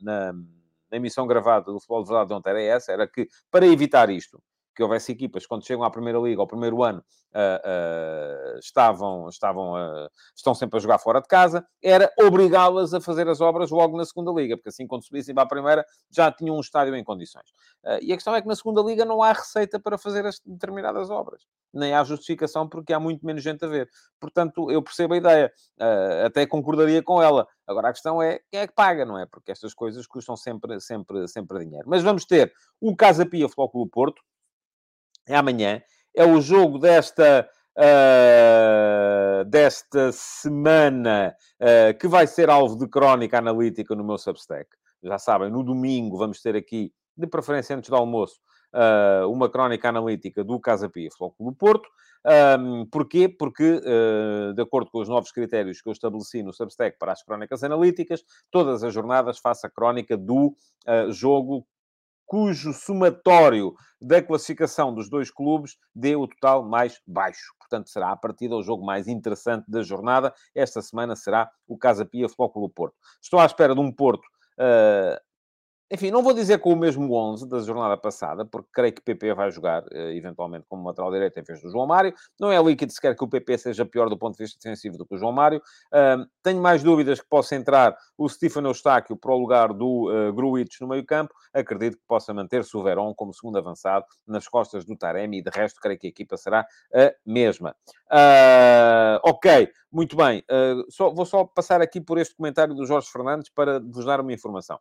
[0.01, 3.65] na, na, emissão gravada do Futebol de Verdade de ontem era essa, era que para
[3.65, 4.41] evitar isto,
[4.75, 6.99] que houvesse equipas quando chegam à Primeira Liga, ao primeiro ano,
[7.33, 12.99] uh, uh, estavam, estavam uh, estão sempre a jogar fora de casa, era obrigá-las a
[12.99, 16.31] fazer as obras logo na Segunda Liga, porque assim, quando subissem para a Primeira, já
[16.31, 17.45] tinham um estádio em condições.
[18.01, 21.09] e a questão é que na Segunda Liga não há receita para fazer as determinadas
[21.09, 21.43] obras.
[21.73, 23.89] Nem há justificação porque há muito menos gente a ver.
[24.19, 25.51] Portanto, eu percebo a ideia.
[26.25, 27.47] até concordaria com ela.
[27.67, 29.25] Agora, a questão é quem é que paga, não é?
[29.25, 31.87] Porque estas coisas custam sempre, sempre, sempre dinheiro.
[31.87, 34.21] Mas vamos ter o Casa Pia Futebol Clube Porto,
[35.27, 35.81] é amanhã,
[36.15, 37.47] é o jogo desta,
[37.77, 44.69] uh, desta semana uh, que vai ser alvo de crónica analítica no meu Substack.
[45.03, 48.39] Já sabem, no domingo vamos ter aqui, de preferência antes do almoço,
[48.73, 51.89] uh, uma crónica analítica do Casa Pia Futebol do Porto.
[52.59, 53.29] Um, porquê?
[53.29, 53.79] Porque,
[54.55, 58.23] de acordo com os novos critérios que eu estabeleci no Substack para as crónicas analíticas,
[58.49, 60.55] todas as jornadas faço a crónica do
[61.11, 61.67] jogo
[62.25, 67.53] cujo somatório da classificação dos dois clubes dê o total mais baixo.
[67.59, 70.33] Portanto, será a partida o jogo mais interessante da jornada.
[70.53, 72.95] Esta semana será o Casa Pia Futebol Clube Porto.
[73.21, 74.25] Estou à espera de um Porto
[74.59, 75.19] uh,
[75.91, 79.03] enfim, não vou dizer com o mesmo 11 da jornada passada, porque creio que o
[79.03, 82.13] PP vai jogar, eh, eventualmente, como lateral direito em vez do João Mário.
[82.39, 85.05] Não é líquido sequer que o PP seja pior do ponto de vista defensivo do
[85.05, 85.61] que o João Mário.
[86.41, 90.87] Tenho mais dúvidas que possa entrar o Stefano Eustáquio para o lugar do uh, no
[90.87, 91.33] meio campo.
[91.53, 95.49] Acredito que possa manter-se o Verón como segundo avançado nas costas do Taremi e, de
[95.49, 97.75] resto, creio que a equipa será a mesma.
[98.11, 100.43] Uh, ok, muito bem.
[100.49, 104.19] Uh, só, vou só passar aqui por este comentário do Jorge Fernandes para vos dar
[104.19, 104.79] uma informação.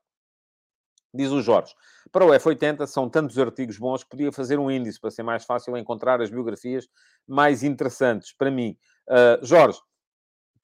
[1.15, 1.73] Diz o Jorge,
[2.11, 5.45] para o F80 são tantos artigos bons que podia fazer um índice para ser mais
[5.45, 6.89] fácil encontrar as biografias
[7.27, 8.77] mais interessantes para mim.
[9.09, 9.79] Uh, Jorge,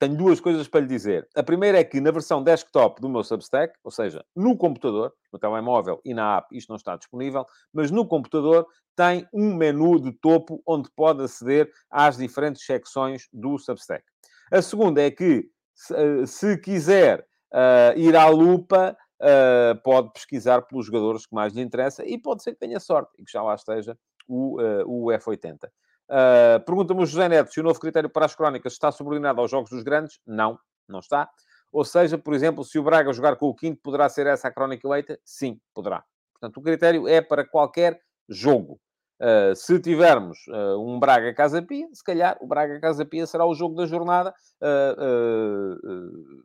[0.00, 1.28] tenho duas coisas para lhe dizer.
[1.36, 5.38] A primeira é que na versão desktop do meu Substack, ou seja, no computador, no
[5.38, 10.10] telemóvel e na app, isto não está disponível, mas no computador tem um menu de
[10.12, 14.02] topo onde pode aceder às diferentes secções do Substack.
[14.50, 17.20] A segunda é que, se, ah, se quiser
[17.52, 22.42] uh, ir à lupa, uh, pode pesquisar pelos jogadores que mais lhe interessa e pode
[22.42, 23.96] ser que tenha sorte e que já lá esteja
[24.26, 25.64] o, uh, o F80.
[25.64, 25.68] Uh,
[26.08, 29.50] ah, Pergunta-me o José Neto se o novo critério para as crónicas está subordinado aos
[29.50, 30.18] jogos dos grandes.
[30.26, 30.58] Não,
[30.88, 31.28] não está.
[31.72, 34.50] Ou seja, por exemplo, se o Braga jogar com o quinto, poderá ser essa a
[34.50, 35.18] crónica eleita?
[35.24, 36.02] Sim, poderá.
[36.32, 38.80] Portanto, o critério é para qualquer jogo.
[39.20, 43.44] Uh, se tivermos uh, um Braga Casa Pia, se calhar o Braga Casa Pia será
[43.44, 44.34] o jogo da jornada.
[44.60, 46.42] Uh,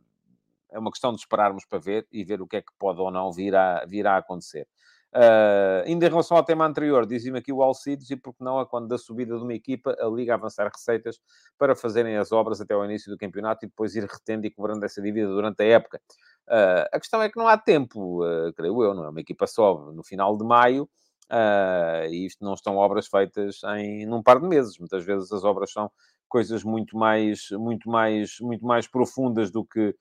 [0.70, 3.10] é uma questão de esperarmos para ver e ver o que é que pode ou
[3.10, 4.66] não vir a, vir a acontecer.
[5.14, 8.66] Uh, ainda em relação ao tema anterior, dizia-me aqui o Alcides, e porque não, a
[8.66, 11.18] quando da subida de uma equipa, a Liga avançar receitas
[11.56, 14.84] para fazerem as obras até ao início do campeonato e depois ir retendo e cobrando
[14.84, 16.00] essa dívida durante a época.
[16.46, 19.08] Uh, a questão é que não há tempo, uh, creio eu, não é?
[19.08, 20.86] Uma equipa sobe no final de maio,
[22.08, 24.78] e isto não estão obras feitas em num par de meses.
[24.78, 25.90] Muitas vezes as obras são
[26.28, 29.94] coisas muito mais, muito mais, muito mais profundas do que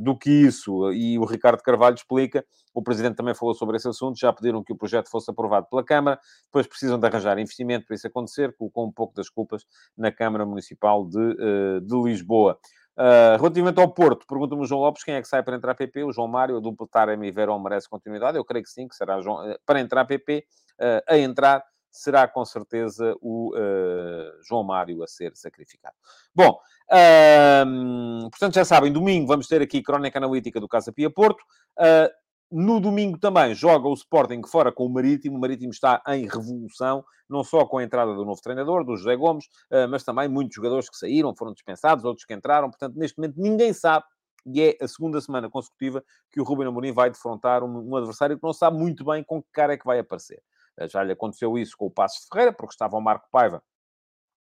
[0.00, 0.92] do que isso.
[0.92, 2.44] E o Ricardo Carvalho explica,
[2.74, 5.84] o Presidente também falou sobre esse assunto, já pediram que o projeto fosse aprovado pela
[5.84, 9.64] Câmara, depois precisam de arranjar investimento para isso acontecer, colocou um pouco das culpas
[9.96, 12.58] na Câmara Municipal de, uh, de Lisboa.
[12.96, 15.74] Uh, relativamente ao Porto, pergunta-me o João Lopes quem é que sai para entrar a
[15.74, 16.04] PP.
[16.04, 18.36] O João Mário, o duplo Taremi Verón merece continuidade.
[18.36, 20.44] Eu creio que sim, que será João, para entrar a PP.
[20.80, 25.94] Uh, a entrar será com certeza o uh, João Mário a ser sacrificado.
[26.34, 26.58] Bom,
[26.90, 31.40] uh, portanto já sabem, domingo vamos ter aqui crónica analítica do Casa Pia Porto.
[31.78, 32.08] Uh,
[32.50, 35.36] no domingo também joga o Sporting fora com o Marítimo.
[35.36, 39.14] O Marítimo está em revolução, não só com a entrada do novo treinador, do José
[39.16, 42.70] Gomes, uh, mas também muitos jogadores que saíram, foram dispensados, outros que entraram.
[42.70, 44.04] Portanto, neste momento ninguém sabe
[44.46, 48.36] e é a segunda semana consecutiva que o Ruben Amorim vai defrontar um, um adversário
[48.36, 50.42] que não sabe muito bem com que cara é que vai aparecer.
[50.78, 53.62] Eh, já lhe aconteceu isso com o Passo Ferreira, porque estava o Marco Paiva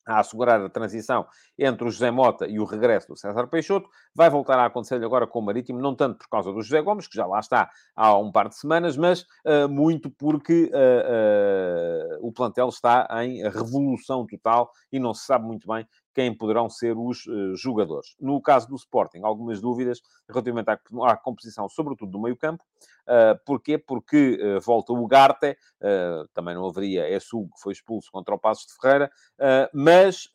[0.06, 1.26] a assegurar a transição
[1.58, 3.90] entre o José Mota e o regresso do César Peixoto.
[4.14, 7.08] Vai voltar a acontecer agora com o Marítimo, não tanto por causa do José Gomes,
[7.08, 12.28] que já lá está há um par de semanas, mas uh, muito porque uh, uh,
[12.28, 16.96] o plantel está em revolução total e não se sabe muito bem quem poderão ser
[16.98, 18.16] os uh, jogadores.
[18.20, 22.64] No caso do Sporting, algumas dúvidas relativamente à, composição, sobretudo do meio-campo.
[23.04, 23.78] Uh, porquê?
[23.78, 28.40] Porque uh, volta o Garte, uh, também não haveria Essu, que foi expulso contra o
[28.40, 29.12] Passos de Ferreira,
[29.74, 30.30] mas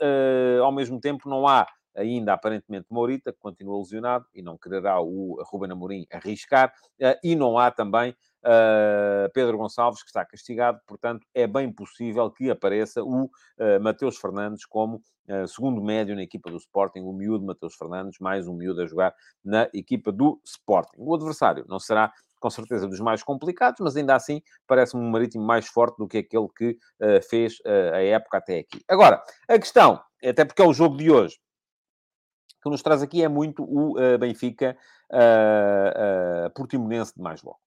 [0.62, 1.66] ao mesmo tempo não há
[1.96, 6.72] ainda aparentemente Mourita, que continua lesionado e não quererá o Ruben Amorim arriscar,
[7.22, 8.14] e não há também
[8.48, 14.64] Uh, Pedro Gonçalves, que está castigado, portanto, é bem possível que apareça o uh, Fernandes
[14.64, 18.80] como uh, segundo médio na equipa do Sporting, o miúdo Mateus Fernandes, mais um miúdo
[18.80, 20.96] a jogar na equipa do Sporting.
[20.96, 25.44] O adversário não será com certeza dos mais complicados, mas ainda assim parece-me um Marítimo
[25.44, 26.78] mais forte do que aquele que
[27.28, 27.58] fez
[27.92, 28.80] a época até aqui.
[28.86, 31.36] Agora, a questão, até porque é o jogo de hoje,
[32.62, 34.78] que nos traz aqui é muito o Benfica
[36.54, 37.58] Portimonense de mais logo.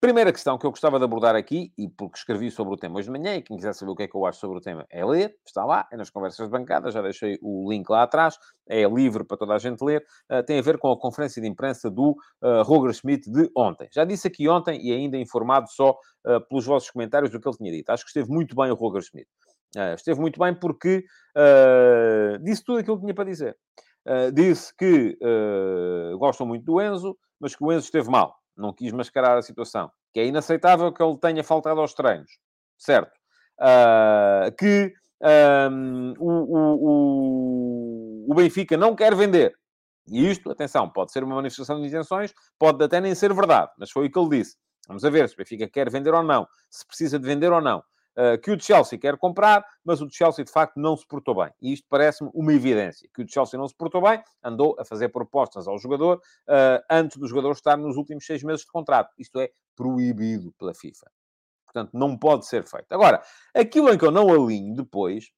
[0.00, 3.12] Primeira questão que eu gostava de abordar aqui, e porque escrevi sobre o tema hoje
[3.12, 4.86] de manhã, e quem quiser saber o que é que eu acho sobre o tema
[4.88, 8.38] é ler, está lá, é nas conversas de bancada, já deixei o link lá atrás,
[8.66, 11.46] é livre para toda a gente ler, uh, tem a ver com a conferência de
[11.46, 13.90] imprensa do uh, Roger Schmidt de ontem.
[13.92, 17.56] Já disse aqui ontem, e ainda informado só uh, pelos vossos comentários do que ele
[17.58, 17.90] tinha dito.
[17.90, 19.28] Acho que esteve muito bem o Roger Schmidt.
[19.94, 21.04] esteve muito bem porque
[22.42, 23.54] disse tudo aquilo que tinha para dizer.
[24.32, 25.18] disse que
[26.18, 29.90] gostam muito do Enzo, mas que o Enzo esteve mal não quis mascarar a situação,
[30.12, 32.30] que é inaceitável que ele tenha faltado aos treinos,
[32.78, 33.12] certo?
[33.58, 34.92] Uh, que
[35.70, 36.30] um, o,
[38.26, 39.54] o, o, Benfica não quer vender.
[40.08, 43.90] E isto, atenção, pode ser uma manifestação de intenções, pode até nem ser verdade, mas
[43.90, 44.56] foi o que ele disse.
[44.88, 47.60] Vamos a ver se o Benfica quer vender ou não, se precisa de vender ou
[47.60, 47.82] não.
[48.20, 51.50] Uh, que o Chelsea quer comprar, mas o Chelsea de facto não se portou bem.
[51.62, 53.08] E isto parece-me uma evidência.
[53.14, 57.16] Que o Chelsea não se portou bem, andou a fazer propostas ao jogador uh, antes
[57.16, 59.14] do jogador estar nos últimos seis meses de contrato.
[59.16, 61.10] Isto é proibido pela FIFA.
[61.64, 62.92] Portanto, não pode ser feito.
[62.92, 63.22] Agora,
[63.54, 65.30] aquilo em que eu não alinho depois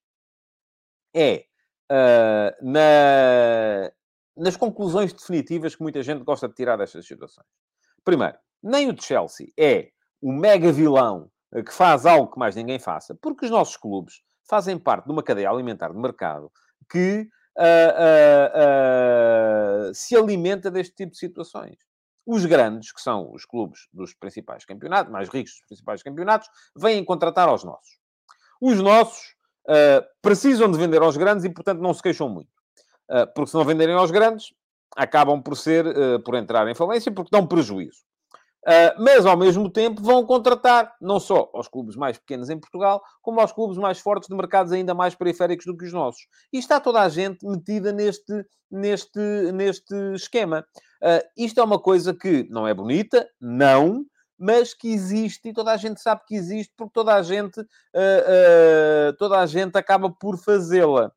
[1.13, 1.45] é
[1.91, 3.91] uh, na,
[4.35, 7.47] nas conclusões definitivas que muita gente gosta de tirar destas situações.
[8.03, 11.29] Primeiro, nem o Chelsea é o mega vilão
[11.61, 15.21] que faz algo que mais ninguém faça, porque os nossos clubes fazem parte de uma
[15.21, 16.51] cadeia alimentar de mercado
[16.89, 17.27] que
[17.57, 17.61] uh,
[19.87, 21.77] uh, uh, se alimenta deste tipo de situações.
[22.25, 27.03] Os grandes, que são os clubes dos principais campeonatos, mais ricos dos principais campeonatos, vêm
[27.03, 27.99] contratar aos nossos.
[28.61, 29.35] Os nossos
[30.21, 32.49] precisam de vender aos grandes e, portanto, não se queixam muito.
[33.35, 34.53] porque se não venderem aos grandes,
[34.95, 35.85] acabam por ser,
[36.23, 38.03] por entrar em falência, porque dão prejuízo.
[38.63, 43.03] Uh, mas, ao mesmo tempo, vão contratar não só aos clubes mais pequenos em Portugal,
[43.21, 46.27] como aos clubes mais fortes de mercados ainda mais periféricos do que os nossos.
[46.51, 49.19] E está toda a gente metida neste, neste,
[49.53, 50.65] neste esquema.
[51.01, 54.05] Uh, isto é uma coisa que não é bonita, não,
[54.39, 59.13] mas que existe e toda a gente sabe que existe porque toda a gente, uh,
[59.17, 61.11] toda a gente acaba por fazê-la.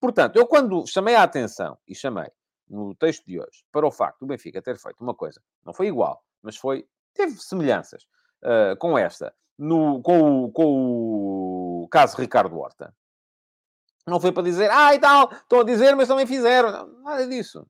[0.00, 2.30] Portanto, eu quando chamei a atenção, e chamei
[2.68, 5.86] no texto de hoje, para o facto do Benfica ter feito uma coisa, não foi
[5.86, 8.04] igual, mas foi, teve semelhanças
[8.42, 12.94] uh, com esta, no, com, o, com o caso Ricardo Horta.
[14.06, 16.86] Não foi para dizer, ah, e tal, estão a dizer, mas também fizeram.
[17.02, 17.66] Nada disso.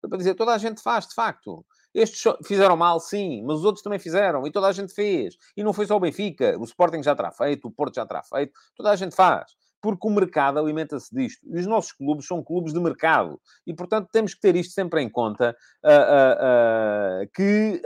[0.00, 1.64] Foi para dizer, toda a gente faz, de facto.
[1.94, 5.36] Estes fizeram mal, sim, mas os outros também fizeram, e toda a gente fez.
[5.56, 8.22] E não foi só o Benfica, o Sporting já terá feito, o Porto já terá
[8.22, 11.46] feito, toda a gente faz porque o mercado alimenta-se disto.
[11.46, 13.40] E os nossos clubes são clubes de mercado.
[13.66, 17.80] E, portanto, temos que ter isto sempre em conta, uh, uh, uh, que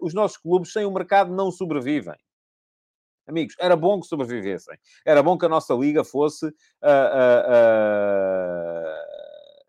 [0.00, 2.16] os nossos clubes sem o mercado não sobrevivem.
[3.26, 4.76] Amigos, era bom que sobrevivessem.
[5.06, 6.52] Era bom que a nossa liga fosse...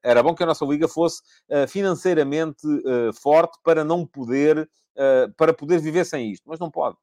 [0.04, 1.22] era bom que a nossa liga fosse
[1.68, 2.68] financeiramente
[3.22, 4.70] forte para não poder...
[5.38, 6.44] para poder viver sem isto.
[6.48, 6.98] Mas não pode.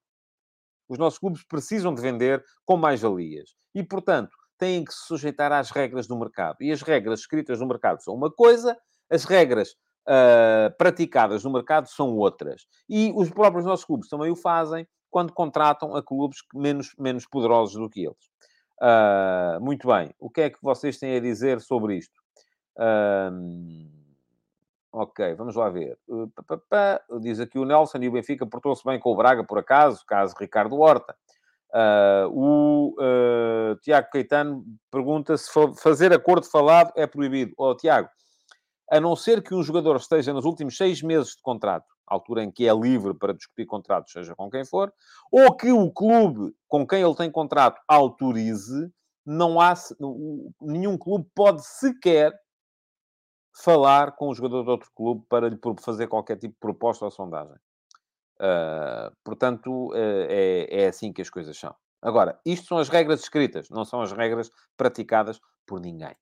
[0.91, 3.55] Os nossos clubes precisam de vender com mais-valias.
[3.72, 6.57] E, portanto, têm que se sujeitar às regras do mercado.
[6.61, 8.76] E as regras escritas no mercado são uma coisa,
[9.09, 9.70] as regras
[10.09, 12.66] uh, praticadas no mercado são outras.
[12.88, 17.76] E os próprios nossos clubes também o fazem quando contratam a clubes menos, menos poderosos
[17.76, 18.28] do que eles.
[18.82, 20.12] Uh, muito bem.
[20.18, 22.20] O que é que vocês têm a dizer sobre isto?
[22.76, 24.00] Uh,
[24.93, 25.97] Ok, vamos lá ver.
[26.09, 30.05] Uh, Diz aqui o Nelson e o Benfica portou-se bem com o Braga, por acaso,
[30.05, 31.14] caso Ricardo Horta.
[31.72, 35.49] Uh, o uh, Tiago Caetano pergunta se
[35.80, 37.53] fazer acordo falado é proibido.
[37.57, 38.09] Oh, Tiago,
[38.91, 42.51] a não ser que um jogador esteja nos últimos seis meses de contrato, altura em
[42.51, 44.93] que é livre para discutir contratos, seja com quem for,
[45.30, 48.91] ou que o clube com quem ele tem contrato autorize,
[49.24, 49.74] não há
[50.61, 52.32] nenhum clube pode sequer
[53.53, 57.11] falar com o jogador de outro clube para lhe fazer qualquer tipo de proposta ou
[57.11, 57.57] sondagem.
[58.37, 59.95] Uh, portanto, uh,
[60.29, 61.75] é, é assim que as coisas são.
[62.01, 66.17] Agora, isto são as regras escritas, não são as regras praticadas por ninguém.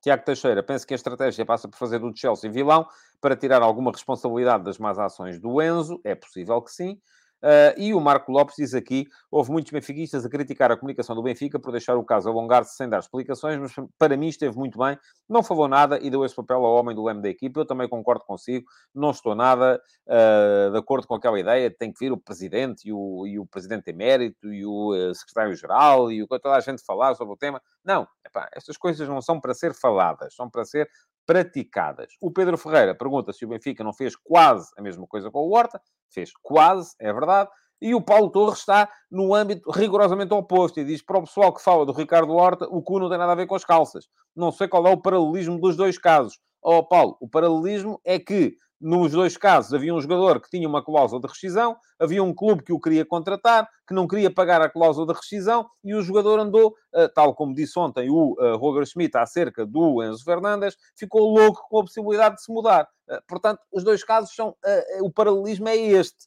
[0.00, 2.86] Tiago Teixeira, penso que a estratégia passa por fazer do Chelsea vilão
[3.20, 6.00] para tirar alguma responsabilidade das más ações do Enzo.
[6.04, 7.00] É possível que sim.
[7.42, 11.22] Uh, e o Marco Lopes diz aqui: houve muitos benfiquistas a criticar a comunicação do
[11.22, 14.98] Benfica por deixar o caso alongar-se sem dar explicações, mas para mim esteve muito bem,
[15.28, 17.60] não falou nada e deu esse papel ao homem do leme da equipa.
[17.60, 21.98] Eu também concordo consigo, não estou nada uh, de acordo com aquela ideia tem que
[21.98, 26.28] vir o presidente e o, e o presidente emérito e o uh, secretário-geral e o
[26.28, 27.60] que toda a gente falar sobre o tema.
[27.84, 30.88] Não, epá, estas coisas não são para ser faladas, são para ser
[31.26, 32.14] praticadas.
[32.20, 35.54] O Pedro Ferreira pergunta se o Benfica não fez quase a mesma coisa com o
[35.54, 35.80] Horta.
[36.08, 37.50] Fez quase, é verdade.
[37.80, 41.62] E o Paulo Torres está no âmbito rigorosamente oposto e diz para o pessoal que
[41.62, 44.06] fala do Ricardo Horta, o cu não tem nada a ver com as calças.
[44.34, 46.38] Não sei qual é o paralelismo dos dois casos.
[46.68, 50.68] Ó oh, Paulo, o paralelismo é que nos dois casos, havia um jogador que tinha
[50.68, 54.60] uma cláusula de rescisão, havia um clube que o queria contratar, que não queria pagar
[54.60, 58.56] a cláusula de rescisão, e o jogador andou, eh, tal como disse ontem o eh,
[58.56, 62.88] Roger Schmidt acerca do Enzo Fernandes, ficou louco com a possibilidade de se mudar.
[63.08, 64.56] Eh, portanto, os dois casos são.
[65.00, 66.26] O paralelismo é este.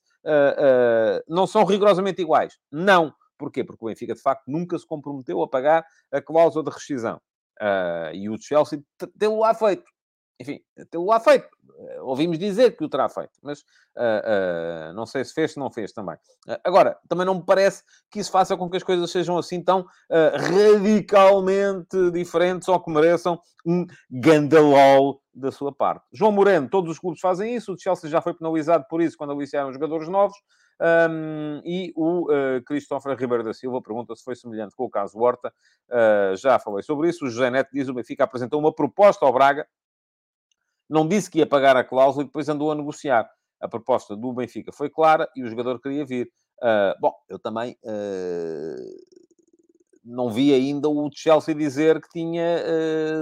[1.28, 2.58] Não são rigorosamente iguais.
[2.72, 3.14] Não.
[3.38, 3.64] Porquê?
[3.64, 7.22] Porque o Benfica, de facto, nunca se comprometeu a pagar a cláusula de rescisão.
[8.14, 8.82] E o Chelsea
[9.16, 9.84] deu lá feito.
[10.40, 11.48] Enfim, tê-lo lá feito.
[11.70, 15.72] Uh, ouvimos dizer que o terá feito, mas uh, não sei se fez, se não
[15.72, 16.16] fez também.
[16.64, 19.86] agora, também não me parece que isso faça com que as coisas sejam assim tão
[20.10, 26.06] radicalmente diferentes ou que mereçam um gandalol da sua parte.
[26.12, 29.32] João Moreno, todos os clubes fazem isso, o Chelsea já foi penalizado por isso quando
[29.32, 30.38] aliciaram jogadores novos.
[30.82, 35.20] Um, e o uh, Christopher Ribeiro da Silva pergunta se foi semelhante com o caso
[35.20, 35.54] Horta.
[35.90, 37.26] Uh, já falei sobre isso.
[37.26, 39.68] O José Neto diz o Benfica apresentou uma proposta ao Braga.
[40.90, 43.30] Não disse que ia pagar a cláusula e depois andou a negociar.
[43.62, 46.32] A proposta do Benfica foi clara e o jogador queria vir.
[46.62, 47.78] Uh, bom, eu também
[50.04, 52.58] não vi ainda o Chelsea dizer que tinha,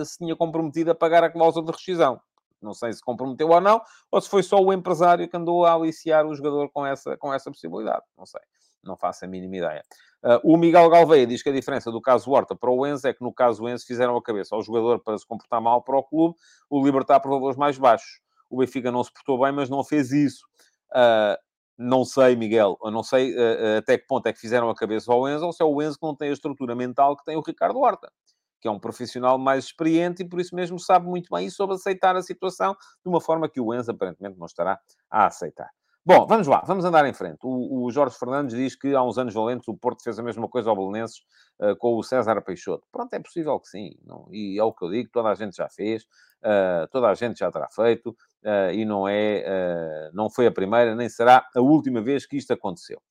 [0.06, 2.20] se tinha comprometido a pagar a cláusula de rescisão.
[2.62, 5.74] Não sei se comprometeu ou não, ou se foi só o empresário que andou a
[5.74, 8.04] aliciar o jogador com essa, com essa possibilidade.
[8.18, 8.42] Não sei.
[8.84, 9.84] Não faço a mínima ideia.
[10.24, 13.14] Uh, o Miguel Galveia diz que a diferença do caso Horta para o Enzo é
[13.14, 16.04] que no caso Enzo fizeram a cabeça ao jogador para se comportar mal para o
[16.04, 16.36] clube,
[16.70, 18.20] o Libertar por valores mais baixos.
[18.50, 20.46] O Benfica não se portou bem, mas não fez isso.
[20.90, 21.38] Uh,
[21.78, 25.12] não sei, Miguel, eu não sei uh, até que ponto é que fizeram a cabeça
[25.12, 27.38] ao Enzo, ou se é o Enzo que não tem a estrutura mental que tem
[27.38, 28.12] o Ricardo Horta
[28.60, 31.74] que é um profissional mais experiente e por isso mesmo sabe muito bem e soube
[31.74, 35.70] aceitar a situação de uma forma que o Enzo aparentemente não estará a aceitar.
[36.08, 37.40] Bom, vamos lá, vamos andar em frente.
[37.44, 40.48] O, o, Jorge Fernandes diz que há uns anos valentes o Porto fez a mesma
[40.48, 41.18] coisa ao Belenenses
[41.60, 42.88] uh, com o César Peixoto.
[42.90, 43.90] Pronto, é possível que sim.
[44.06, 47.14] Não, e é o que eu digo, toda a gente já fez, uh, toda a
[47.14, 51.60] gente já terá feito, uh, e não é, não foi a primeira, nem será a
[51.60, 53.02] última vez que isto aconteceu.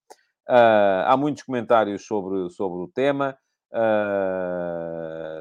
[0.49, 3.37] há muitos comentários sobre, sobre o tema.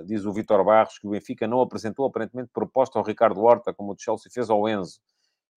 [0.03, 3.93] Diz o Vitor Barros que o Benfica não apresentou aparentemente proposta ao Ricardo Horta, como
[3.93, 4.99] o Chelsea fez ao Enzo.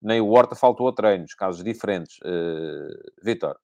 [0.01, 2.19] Nem o Horta faltou a treinos, casos diferentes.
[2.19, 3.59] Uh, Vitor,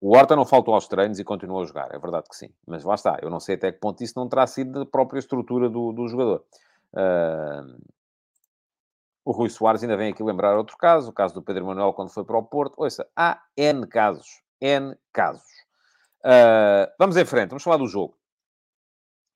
[0.00, 2.52] o Horta não faltou aos treinos e continuou a jogar, é verdade que sim.
[2.66, 5.18] Mas lá está, eu não sei até que ponto isso não terá sido da própria
[5.18, 6.44] estrutura do, do jogador.
[6.92, 7.82] Uh,
[9.24, 12.10] o Rui Soares ainda vem aqui lembrar outro caso, o caso do Pedro Manuel quando
[12.10, 12.74] foi para o Porto.
[12.78, 15.50] Ouça, há N casos, N casos.
[16.24, 18.16] Uh, vamos em frente, vamos falar do jogo.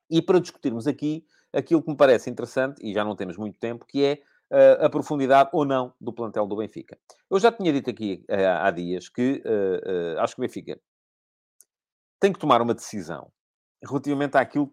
[0.08, 3.84] E para discutirmos aqui aquilo que me parece interessante, e já não temos muito tempo,
[3.84, 4.22] que é
[4.80, 6.98] a profundidade ou não do plantel do Benfica.
[7.30, 9.42] Eu já tinha dito aqui uh, há dias que
[10.18, 10.78] acho que o Benfica
[12.20, 13.32] tem que tomar uma decisão
[13.82, 14.70] relativamente àquilo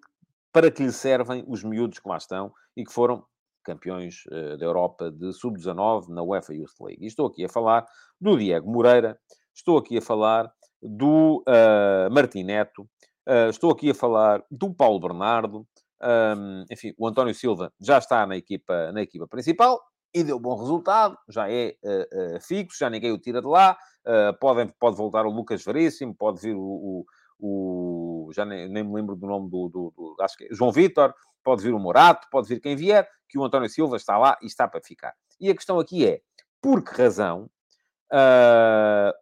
[0.52, 3.24] para que lhe servem os miúdos que lá estão e que foram
[3.64, 4.24] campeões
[4.60, 7.04] da Europa de sub-19 na UEFA Youth League.
[7.04, 7.86] E estou aqui a falar
[8.20, 9.20] do Diego Moreira,
[9.54, 10.52] estou aqui a falar
[10.82, 12.84] do uh, Martim Neto,
[13.28, 15.68] uh, estou aqui a falar do Paulo Bernardo,
[16.02, 19.82] um, enfim, o António Silva já está na equipa, na equipa principal
[20.14, 23.78] e deu bom resultado, já é uh, uh, fixo, já ninguém o tira de lá,
[24.06, 27.06] uh, pode, pode voltar o Lucas Veríssimo, pode vir o,
[27.39, 30.47] o, o já nem, nem, me lembro do nome do, do, do acho que é
[30.52, 34.18] João Vitor, pode vir o Morato, pode vir quem vier, que o António Silva está
[34.18, 35.14] lá e está para ficar.
[35.39, 36.22] E a questão aqui é,
[36.62, 37.50] por que razão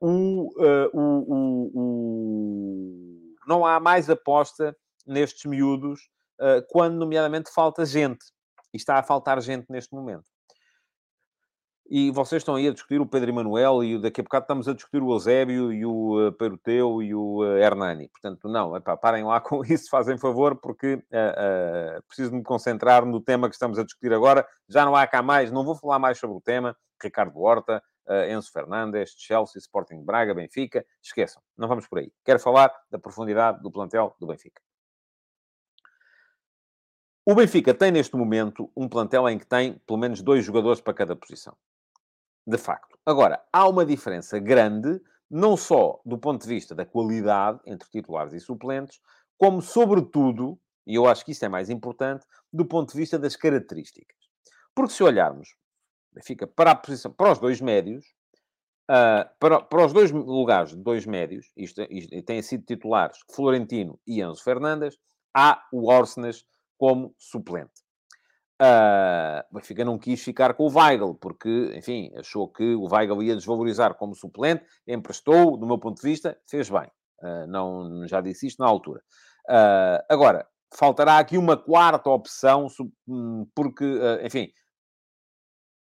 [0.01, 4.75] o, uh, o, o, não há mais aposta
[5.05, 6.09] nestes miúdos
[6.69, 8.25] quando, nomeadamente, falta gente.
[8.73, 10.25] E está a faltar gente neste momento.
[11.89, 14.73] E vocês estão aí a discutir o Pedro Emanuel e daqui a bocado estamos a
[14.73, 18.09] discutir o Eusébio e o uh, Peruteu e o uh, Hernani.
[18.09, 23.21] Portanto, não, epá, parem lá com isso, fazem favor, porque uh, preciso me concentrar no
[23.21, 24.45] tema que estamos a discutir agora.
[24.67, 26.75] Já não há cá mais, não vou falar mais sobre o tema.
[27.01, 27.81] Ricardo Horta,
[28.27, 30.83] Enzo Fernandes, Chelsea, Sporting Braga, Benfica.
[30.99, 32.11] Esqueçam, não vamos por aí.
[32.25, 34.59] Quero falar da profundidade do plantel do Benfica.
[37.30, 40.93] O Benfica tem neste momento um plantel em que tem pelo menos dois jogadores para
[40.93, 41.53] cada posição.
[42.47, 42.97] De facto.
[43.05, 48.32] Agora, há uma diferença grande, não só do ponto de vista da qualidade entre titulares
[48.32, 49.01] e suplentes,
[49.38, 53.36] como, sobretudo, e eu acho que isso é mais importante, do ponto de vista das
[53.36, 54.15] características.
[54.73, 55.53] Porque se olharmos
[56.13, 58.05] Benfica para a posição, para os dois médios,
[58.89, 63.99] uh, para, para os dois lugares de dois médios, isto, isto têm sido titulares Florentino
[64.07, 64.97] e Enzo Fernandes,
[65.36, 66.45] há o Orsnes
[66.78, 67.88] como suplente.
[68.59, 73.36] Uh, Benfica não quis ficar com o Weigl, porque, enfim, achou que o Weigl ia
[73.36, 76.89] desvalorizar como suplente, emprestou, do meu ponto de vista, fez bem.
[77.21, 79.01] Uh, não, já disse isto na altura.
[79.47, 82.67] Uh, agora, faltará aqui uma quarta opção,
[83.07, 83.86] hum, porque,
[84.23, 84.51] enfim,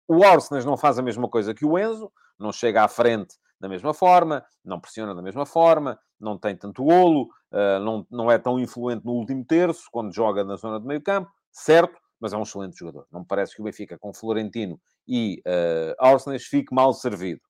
[0.08, 3.68] o Orsnes não faz a mesma coisa que o Enzo, não chega à frente da
[3.68, 8.38] mesma forma, não pressiona da mesma forma, não tem tanto golo, uh, não, não é
[8.38, 12.36] tão influente no último terço, quando joga na zona de meio campo, certo, mas é
[12.36, 13.06] um excelente jogador.
[13.10, 17.40] Não me parece que o Benfica, com Florentino e uh, fique mal servido.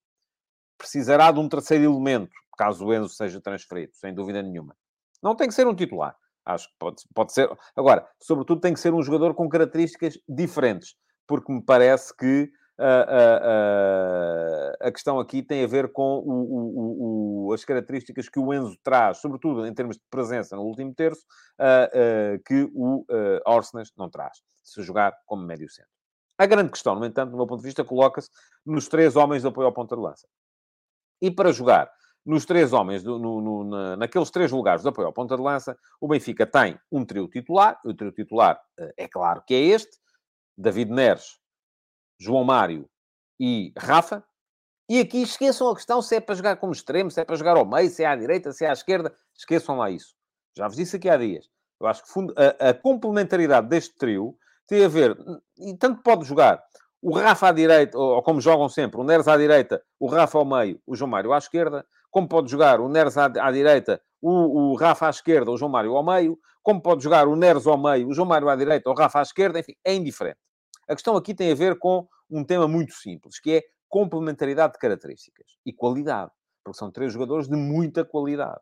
[0.76, 4.76] Precisará de um terceiro elemento, caso o Enzo seja transferido, sem dúvida nenhuma.
[5.22, 6.16] Não tem que ser um titular.
[6.44, 7.50] Acho que pode, pode ser.
[7.76, 10.94] Agora, sobretudo, tem que ser um jogador com características diferentes,
[11.26, 12.50] porque me parece que
[14.80, 18.76] a, questão aqui tem a ver com o, o, o, as características que o Enzo
[18.82, 21.22] traz, sobretudo em termos de presença no último terço,
[22.46, 23.04] que o
[23.46, 25.90] Orsnes não traz, se jogar como médio centro.
[26.38, 28.30] A grande questão, no entanto, do meu ponto de vista, coloca-se
[28.64, 30.28] nos três homens de apoio ao ponta de lança.
[31.20, 31.90] E para jogar
[32.24, 35.76] nos três homens, no, no, na, naqueles três lugares de apoio ao ponta de lança,
[36.00, 37.80] o Benfica tem um trio titular.
[37.84, 38.60] O trio titular
[38.96, 39.96] é claro que é este:
[40.56, 41.40] David Neres,
[42.18, 42.88] João Mário
[43.40, 44.24] e Rafa.
[44.88, 47.56] E aqui esqueçam a questão se é para jogar como extremo, se é para jogar
[47.56, 49.14] ao meio, se é à direita, se é à esquerda.
[49.36, 50.14] Esqueçam lá isso.
[50.56, 51.48] Já vos disse aqui há dias.
[51.80, 55.16] Eu acho que a, a complementaridade deste trio tem a ver,
[55.58, 56.62] e tanto pode jogar
[57.00, 60.44] o Rafa à direita, ou, como jogam sempre, o Neres à direita, o Rafa ao
[60.44, 64.72] meio, o João Mário à esquerda, como pode jogar o Neres à, à direita, o,
[64.72, 67.78] o, Rafa à esquerda, o João Mário ao meio, como pode jogar o Neres ao
[67.78, 70.38] meio, o João Mário à direita, o Rafa à esquerda, enfim, é indiferente.
[70.88, 74.78] A questão aqui tem a ver com um tema muito simples, que é complementaridade de
[74.78, 76.30] características e qualidade,
[76.64, 78.60] porque são três jogadores de muita qualidade.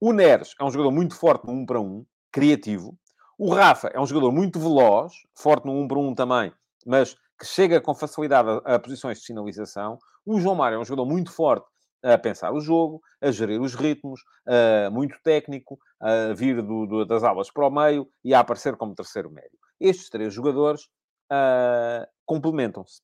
[0.00, 2.98] O Neres é um jogador muito forte no 1 para 1, criativo.
[3.38, 6.52] O Rafa é um jogador muito veloz, forte no 1 para 1 também,
[6.86, 9.98] mas que chega com facilidade a, a posições de sinalização.
[10.24, 11.66] O João Mário é um jogador muito forte
[12.02, 17.04] a pensar o jogo, a gerir os ritmos, uh, muito técnico, a vir do, do,
[17.04, 19.58] das aulas para o meio e a aparecer como terceiro médio.
[19.78, 20.88] Estes três jogadores
[21.30, 23.02] uh, complementam-se.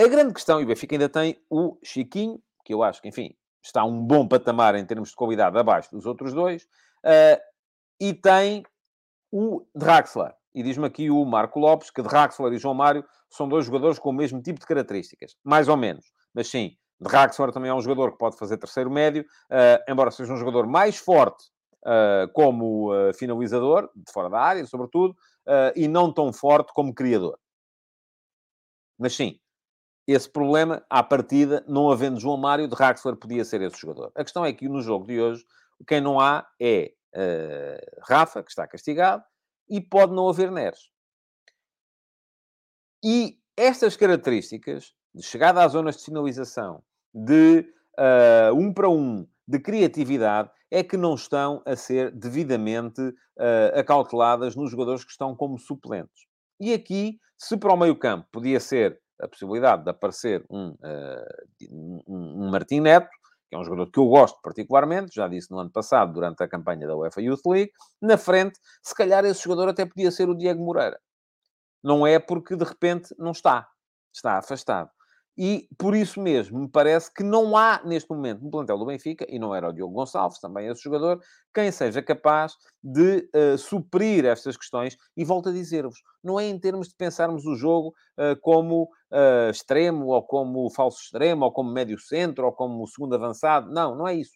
[0.00, 3.34] A grande questão, e o Benfica ainda tem o Chiquinho, que eu acho que, enfim,
[3.62, 6.64] está um bom patamar em termos de qualidade abaixo dos outros dois,
[7.04, 7.40] uh,
[8.00, 8.64] e tem
[9.30, 10.34] o Draxler.
[10.54, 14.10] E diz-me aqui o Marco Lopes que Draxler e João Mário são dois jogadores com
[14.10, 15.36] o mesmo tipo de características.
[15.44, 16.12] Mais ou menos.
[16.34, 20.32] Mas sim, Draxler também é um jogador que pode fazer terceiro médio, uh, embora seja
[20.32, 21.44] um jogador mais forte
[21.84, 25.16] uh, como uh, finalizador, de fora da área, sobretudo,
[25.50, 27.38] uh, e não tão forte como criador.
[28.96, 29.40] Mas sim,
[30.06, 34.12] esse problema, à partida, não havendo João Mário, de Draxler podia ser esse jogador.
[34.14, 35.44] A questão é que no jogo de hoje,
[35.86, 39.24] quem não há é uh, Rafa, que está castigado,
[39.68, 40.90] e pode não haver Neres.
[43.04, 46.82] E estas características de chegada às zonas de finalização,
[47.12, 53.78] de uh, um para um, de criatividade, é que não estão a ser devidamente uh,
[53.78, 56.26] acauteladas nos jogadores que estão como suplentes.
[56.60, 62.50] E aqui, se para o meio-campo podia ser a possibilidade de aparecer um, uh, um,
[62.50, 63.08] Martim Neto,
[63.48, 66.48] que é um jogador que eu gosto particularmente, já disse no ano passado, durante a
[66.48, 70.36] campanha da UEFA Youth League, na frente, se calhar esse jogador até podia ser o
[70.36, 71.00] Diego Moreira.
[71.82, 73.66] Não é porque de repente não está,
[74.14, 74.90] está afastado.
[75.38, 79.24] E por isso mesmo, me parece que não há neste momento no plantel do Benfica,
[79.28, 81.20] e não era o Diogo Gonçalves, também esse jogador,
[81.54, 84.96] quem seja capaz de uh, suprir estas questões.
[85.16, 89.50] E volto a dizer-vos, não é em termos de pensarmos o jogo uh, como uh,
[89.50, 93.70] extremo, ou como falso extremo, ou como médio centro, ou como segundo avançado.
[93.72, 94.32] Não, não é isso.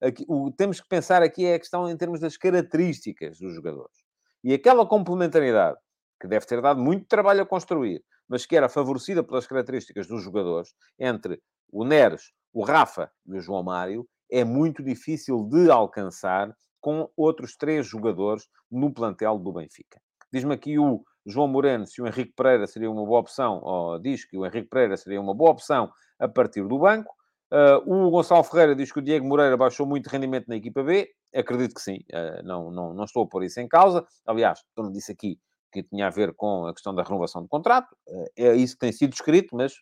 [0.00, 3.96] Aqui, o, temos que pensar aqui é a questão em termos das características dos jogadores.
[4.42, 5.78] E aquela complementaridade,
[6.20, 10.22] que deve ter dado muito trabalho a construir, mas que era favorecida pelas características dos
[10.22, 11.40] jogadores, entre
[11.70, 17.56] o Neres, o Rafa e o João Mário, é muito difícil de alcançar com outros
[17.56, 20.00] três jogadores no plantel do Benfica.
[20.32, 24.24] Diz-me aqui o João Moreno se o Henrique Pereira seria uma boa opção, ou diz
[24.24, 27.12] que o Henrique Pereira seria uma boa opção a partir do banco.
[27.50, 31.10] Uh, o Gonçalo Ferreira diz que o Diego Moreira baixou muito rendimento na equipa B.
[31.34, 34.04] Acredito que sim, uh, não, não, não estou a pôr isso em causa.
[34.26, 35.38] Aliás, não disse aqui
[35.72, 37.96] que tinha a ver com a questão da renovação do contrato.
[38.08, 39.74] Eh, é isso que tem sido escrito, mas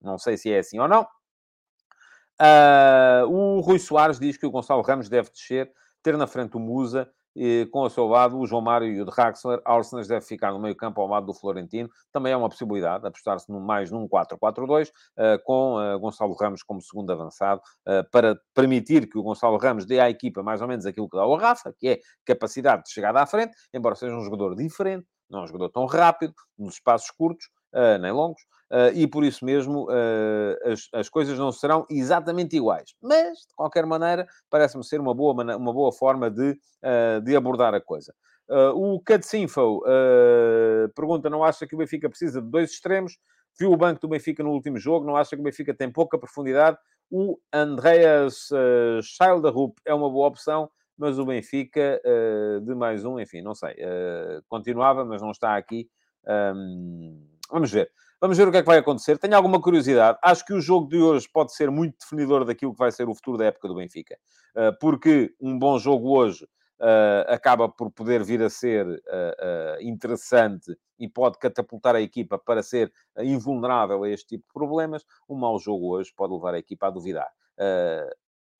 [0.00, 1.06] não sei se é assim ou não.
[2.40, 5.70] Uh, o Rui Soares diz que o Gonçalo Ramos deve descer,
[6.02, 9.04] ter na frente o Musa, e, com o seu lado o João Mário e o
[9.04, 9.60] de Raxler.
[9.64, 11.88] Arsenas deve ficar no meio campo ao lado do Florentino.
[12.12, 16.80] Também é uma possibilidade, apostar-se mais num 4-4-2, uh, eh, com uh, Gonçalo Ramos como
[16.80, 17.60] segundo avançado,
[18.10, 21.22] para permitir que o Gonçalo Ramos dê à equipa mais ou menos aquilo que dá
[21.22, 25.40] ao Rafa, que é capacidade de chegar à frente, embora seja um jogador diferente, não
[25.40, 27.48] é um jogador tão rápido, nos espaços curtos,
[28.00, 28.53] nem longos, Uh,
[28.94, 32.94] e por isso mesmo uh, as, as coisas não serão exatamente iguais.
[33.02, 37.74] Mas, de qualquer maneira, parece-me ser uma boa, uma boa forma de, uh, de abordar
[37.74, 38.14] a coisa.
[38.74, 39.82] o Catsinfo
[40.94, 43.16] pergunta: não acha que o Benfica precisa de dois extremos?
[43.58, 46.18] Viu o banco do Benfica no último jogo, não acha que o Benfica tem pouca
[46.18, 46.76] profundidade?
[47.10, 52.00] O Andreas uh, é uma boa opção, mas o Benfica,
[52.62, 53.76] de mais um, enfim, não sei.
[54.48, 55.88] continuava, mas não está aqui.
[57.50, 57.90] Vamos ver.
[58.20, 59.18] Vamos ver o que é que vai acontecer.
[59.18, 60.18] Tenho alguma curiosidade.
[60.22, 63.14] Acho que o jogo de hoje pode ser muito definidor daquilo que vai ser o
[63.14, 64.16] futuro da época do Benfica.
[64.56, 70.76] Uh, porque um bom jogo hoje uh, acaba por poder vir a ser uh, interessante
[70.98, 75.04] e pode catapultar a equipa para ser invulnerável a este tipo de problemas.
[75.28, 77.30] Um mau jogo hoje pode levar a equipa a duvidar.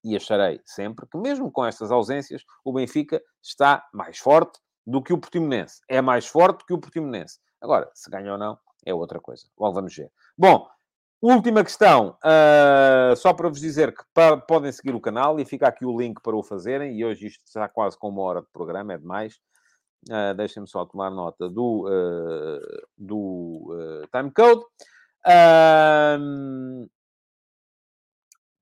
[0.05, 5.13] e acharei sempre que, mesmo com estas ausências, o Benfica está mais forte do que
[5.13, 5.81] o Portimonense.
[5.89, 7.39] É mais forte que o Portimonense.
[7.61, 9.47] Agora, se ganha ou não, é outra coisa.
[9.59, 10.11] Logo vamos ver.
[10.37, 10.69] Bom,
[11.27, 14.05] Última questão, uh, só para vos dizer que
[14.47, 16.99] podem seguir o canal e fica aqui o link para o fazerem.
[16.99, 19.41] E hoje isto está quase com uma hora de programa, é demais.
[20.07, 24.67] Uh, Deixem-me só tomar nota do, uh, do uh, timecode.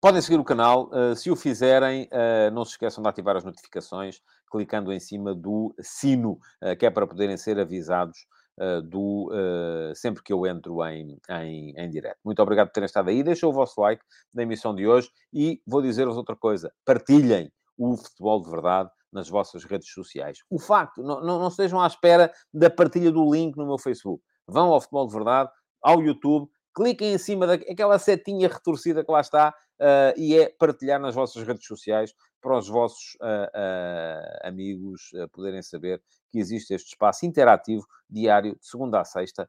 [0.00, 0.88] podem seguir o canal.
[1.16, 2.08] se o fizerem,
[2.52, 6.38] não se esqueçam de ativar as notificações, clicando em cima do sino,
[6.78, 8.41] que é para poderem ser avisados uh,
[8.82, 12.18] do, uh, sempre que eu entro em, em, em direto.
[12.24, 13.22] Muito obrigado por terem estado aí.
[13.22, 14.02] Deixem o vosso like
[14.34, 16.72] na emissão de hoje e vou dizer-vos outra coisa.
[16.84, 20.38] Partilhem o futebol de verdade nas vossas redes sociais.
[20.48, 24.22] O facto, não, não, não estejam à espera da partilha do link no meu Facebook.
[24.46, 25.50] Vão ao Futebol de Verdade,
[25.82, 31.00] ao YouTube, cliquem em cima daquela setinha retorcida que lá está uh, e é partilhar
[31.00, 37.26] nas vossas redes sociais para os vossos uh, amigos poderem saber que existe este espaço
[37.26, 39.48] interativo diário, de segunda a sexta,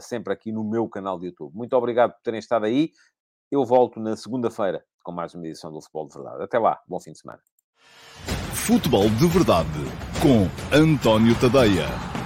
[0.00, 1.54] sempre aqui no meu canal de YouTube.
[1.54, 2.90] Muito obrigado por terem estado aí.
[3.50, 6.42] Eu volto na segunda-feira com mais uma edição do Futebol de Verdade.
[6.42, 7.40] Até lá, bom fim de semana.
[8.52, 9.68] Futebol de Verdade
[10.20, 12.17] com António Tadeia.